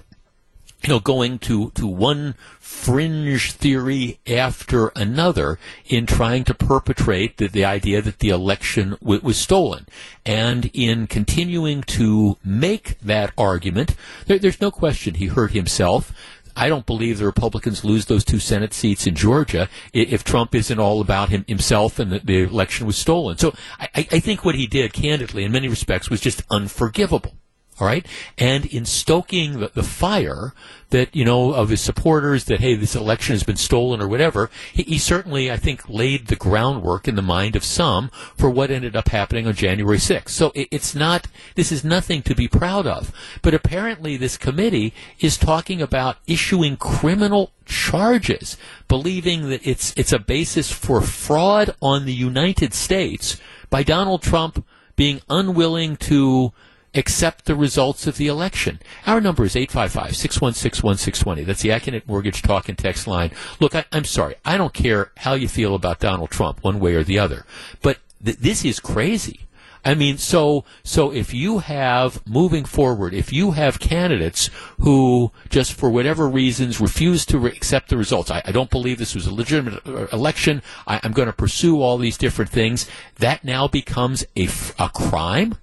[0.84, 7.48] you know, going to, to one fringe theory after another in trying to perpetrate the,
[7.48, 9.86] the idea that the election w- was stolen.
[10.26, 13.96] And in continuing to make that argument,
[14.26, 16.12] there, there's no question he hurt himself.
[16.54, 20.78] I don't believe the Republicans lose those two Senate seats in Georgia if Trump isn't
[20.78, 23.38] all about him, himself and that the election was stolen.
[23.38, 27.34] So I, I think what he did, candidly, in many respects, was just unforgivable.
[27.80, 28.06] All right.
[28.38, 30.54] And in stoking the, the, fire
[30.90, 34.48] that, you know, of his supporters that, hey, this election has been stolen or whatever,
[34.72, 38.70] he, he, certainly, I think, laid the groundwork in the mind of some for what
[38.70, 40.28] ended up happening on January 6th.
[40.28, 41.26] So it, it's not,
[41.56, 43.10] this is nothing to be proud of.
[43.42, 48.56] But apparently this committee is talking about issuing criminal charges,
[48.86, 54.64] believing that it's, it's a basis for fraud on the United States by Donald Trump
[54.94, 56.52] being unwilling to
[56.94, 58.80] accept the results of the election.
[59.06, 61.44] Our number is 855-616-1620.
[61.44, 63.30] That's the Accunet Mortgage Talk and Text line.
[63.60, 64.36] Look, I, am sorry.
[64.44, 67.44] I don't care how you feel about Donald Trump, one way or the other.
[67.82, 69.40] But th- this is crazy.
[69.84, 74.48] I mean, so so if you have moving forward, if you have candidates
[74.80, 78.96] who just for whatever reasons refuse to re- accept the results, I, I, don't believe
[78.96, 80.62] this was a legitimate uh, election.
[80.86, 82.88] I, am going to pursue all these different things.
[83.16, 84.48] That now becomes a,
[84.78, 85.56] a crime.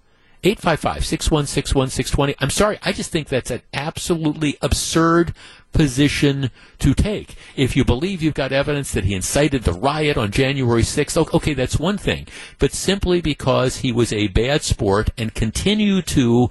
[0.44, 2.36] 855 616 1620.
[2.40, 5.36] I'm sorry, I just think that's an absolutely absurd
[5.72, 6.50] position
[6.80, 7.36] to take.
[7.56, 11.54] If you believe you've got evidence that he incited the riot on January 6th, okay,
[11.54, 12.28] that's one thing.
[12.58, 16.50] But simply because he was a bad sport and continued to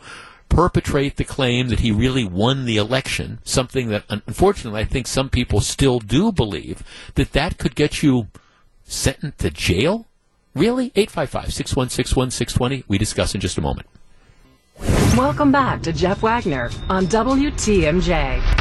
[0.49, 5.31] perpetrate the claim that he really won the election, something that unfortunately I think some
[5.31, 6.83] people still do believe,
[7.15, 8.29] that that could get you
[8.85, 10.07] sentenced to jail?
[10.55, 10.93] Really?
[10.97, 12.85] 855 616 1620.
[12.89, 13.87] We discuss in just a moment.
[15.17, 18.61] Welcome back to Jeff Wagner on WTMJ.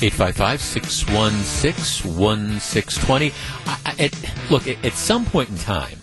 [0.00, 3.32] 855 616 1620.
[4.50, 5.98] Look, at some point in time,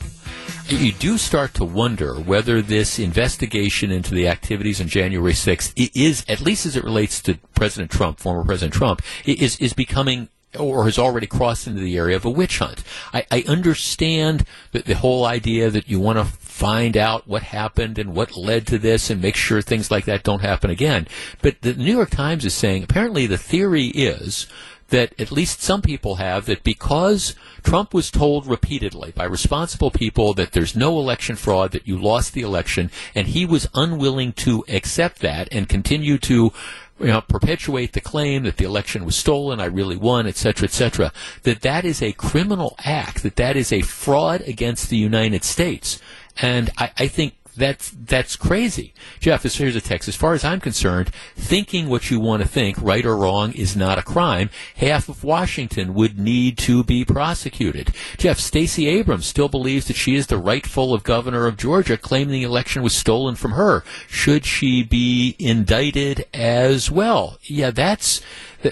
[0.68, 6.26] you do start to wonder whether this investigation into the activities on January 6th is,
[6.28, 10.86] at least as it relates to President Trump, former President Trump, is, is becoming or
[10.86, 12.84] has already crossed into the area of a witch hunt.
[13.14, 18.00] I, I understand that the whole idea that you want to find out what happened
[18.00, 21.08] and what led to this and make sure things like that don't happen again.
[21.42, 24.48] But the New York Times is saying apparently the theory is
[24.90, 30.34] that at least some people have that because Trump was told repeatedly by responsible people
[30.36, 34.64] that there's no election fraud, that you lost the election, and he was unwilling to
[34.68, 36.54] accept that and continue to
[37.00, 40.66] you know, perpetuate the claim that the election was stolen, I really won, et cetera,
[40.66, 41.12] et cetera,
[41.44, 46.00] that that is a criminal act, that that is a fraud against the United States.
[46.42, 48.94] And I, I think that's that's crazy.
[49.20, 50.08] Jeff, here's a text.
[50.08, 53.76] As far as I'm concerned, thinking what you want to think, right or wrong, is
[53.76, 54.50] not a crime.
[54.76, 57.94] Half of Washington would need to be prosecuted.
[58.18, 62.34] Jeff, Stacey Abrams still believes that she is the rightful of governor of Georgia, claiming
[62.34, 63.84] the election was stolen from her.
[64.08, 67.38] Should she be indicted as well?
[67.44, 68.22] Yeah, that's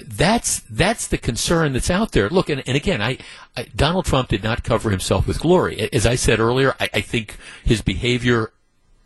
[0.02, 2.28] that's that's the concern that's out there.
[2.28, 3.18] Look, and, and again, I,
[3.56, 5.88] I, Donald Trump did not cover himself with glory.
[5.92, 8.52] As I said earlier, I, I think his behavior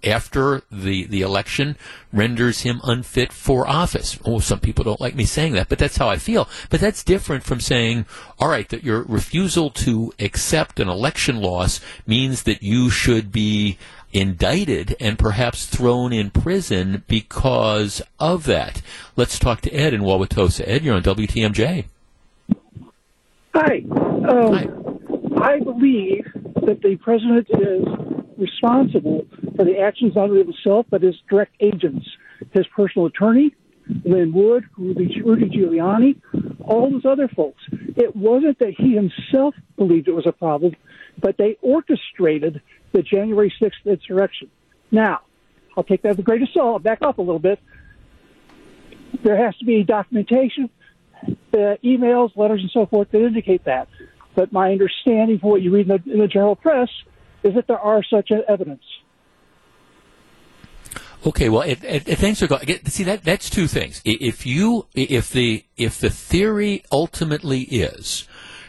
[0.04, 1.76] after the, the election
[2.12, 4.18] renders him unfit for office.
[4.24, 6.48] Oh, some people don't like me saying that, but that's how I feel.
[6.70, 8.06] But that's different from saying,
[8.38, 13.78] all right, that your refusal to accept an election loss means that you should be
[14.12, 18.80] indicted and perhaps thrown in prison because of that.
[19.16, 20.64] Let's talk to Ed in Wauwatosa.
[20.66, 21.84] Ed, you're on WTMJ.
[23.54, 23.82] Hi.
[23.90, 26.26] Um, I believe
[26.68, 27.82] that the president is
[28.36, 29.26] responsible
[29.56, 32.06] for the actions not only of himself but his direct agents,
[32.52, 33.54] his personal attorney,
[34.04, 36.20] Lin Wood, Rudy, Giuliani,
[36.60, 37.62] all those other folks.
[37.72, 40.76] It wasn't that he himself believed it was a problem,
[41.18, 42.60] but they orchestrated
[42.92, 44.50] the January 6th insurrection.
[44.90, 45.20] Now,
[45.74, 46.46] I'll take that with a grain.
[46.54, 47.60] I'll back up a little bit.
[49.22, 50.68] There has to be documentation,
[51.26, 53.88] uh, emails, letters, and so forth that indicate that.
[54.38, 56.88] But my understanding from what you read in the, in the general press
[57.42, 58.84] is that there are such evidence.
[61.26, 62.64] Okay, well, it, it, thanks for going.
[62.84, 64.00] See that that's two things.
[64.04, 68.28] If you if the if the theory ultimately is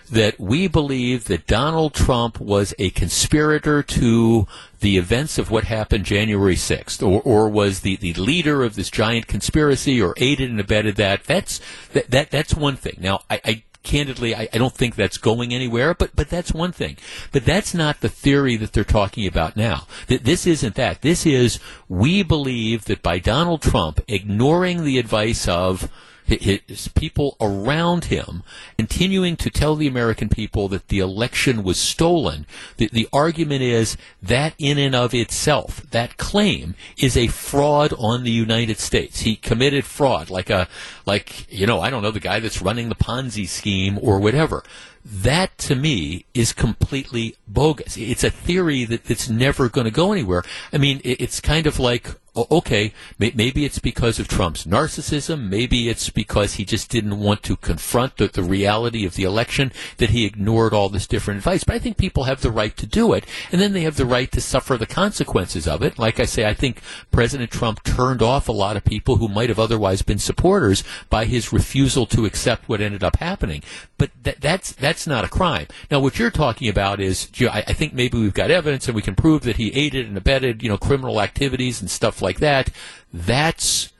[0.09, 4.47] that we believe that Donald Trump was a conspirator to
[4.79, 8.89] the events of what happened January 6th, or, or was the, the leader of this
[8.89, 11.61] giant conspiracy, or aided and abetted that, that's,
[11.93, 12.97] that, that that's one thing.
[12.99, 16.71] Now, I, I candidly, I, I, don't think that's going anywhere, but, but that's one
[16.71, 16.97] thing.
[17.31, 19.87] But that's not the theory that they're talking about now.
[20.07, 21.01] Th- this isn't that.
[21.01, 25.89] This is, we believe that by Donald Trump ignoring the advice of
[26.29, 28.43] his people around him
[28.77, 32.45] continuing to tell the American people that the election was stolen.
[32.77, 38.23] The, the argument is that in and of itself, that claim is a fraud on
[38.23, 39.21] the United States.
[39.21, 40.67] He committed fraud, like a,
[41.05, 44.63] like, you know, I don't know, the guy that's running the Ponzi scheme or whatever.
[45.05, 47.97] That to me is completely bogus.
[47.97, 50.43] It's a theory that, that's never going to go anywhere.
[50.73, 55.49] I mean, it, it's kind of like Oh, okay, maybe it's because of Trump's narcissism.
[55.49, 59.71] Maybe it's because he just didn't want to confront the, the, reality of the election
[59.97, 61.63] that he ignored all this different advice.
[61.63, 64.05] But I think people have the right to do it, and then they have the
[64.05, 65.97] right to suffer the consequences of it.
[65.97, 66.81] Like I say, I think
[67.11, 71.25] President Trump turned off a lot of people who might have otherwise been supporters by
[71.25, 73.63] his refusal to accept what ended up happening.
[73.97, 75.67] But that, that's that's not a crime.
[75.89, 79.01] Now, what you're talking about is, I, I think maybe we've got evidence and we
[79.01, 82.69] can prove that he aided and abetted, you know, criminal activities and stuff like that,
[83.13, 83.91] that's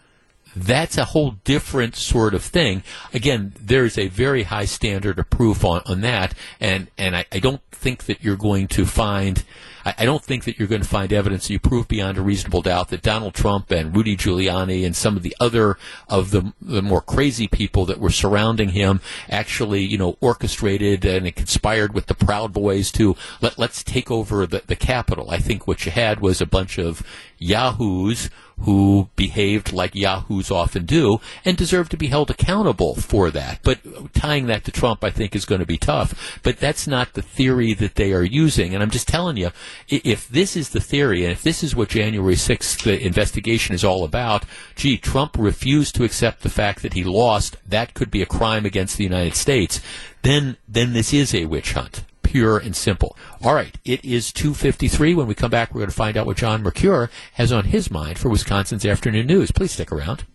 [0.56, 2.84] that's a whole different sort of thing.
[3.14, 7.40] Again, there's a very high standard of proof on, on that, and, and I, I
[7.40, 9.44] don't think that you're going to find
[9.85, 12.61] I, I don't think that you're going to find evidence you prove beyond a reasonable
[12.61, 15.77] doubt that Donald Trump and Rudy Giuliani and some of the other
[16.07, 21.35] of the, the more crazy people that were surrounding him actually, you know, orchestrated and
[21.35, 25.30] conspired with the Proud Boys to let, let's take over the, the Capitol.
[25.30, 27.03] I think what you had was a bunch of
[27.38, 28.30] yahoos
[28.61, 33.60] who behaved like yahoos often do and deserve to be held accountable for that.
[33.64, 33.80] But
[34.14, 36.40] tying that to Trump, I think, is going to be tough.
[36.44, 38.73] But that's not the theory that they are using.
[38.73, 39.52] And I'm just telling you,
[39.88, 43.84] if this is the theory and if this is what January 6th the investigation is
[43.84, 44.45] all about,
[44.76, 48.65] gee, Trump refused to accept the fact that he lost, that could be a crime
[48.65, 49.81] against the United States,
[50.22, 53.18] then, then this is a witch hunt pure and simple.
[53.44, 55.16] All right, it is 2:53.
[55.16, 57.90] When we come back, we're going to find out what John Mercure has on his
[57.90, 59.52] mind for Wisconsin's afternoon news.
[59.52, 60.26] Please stick around.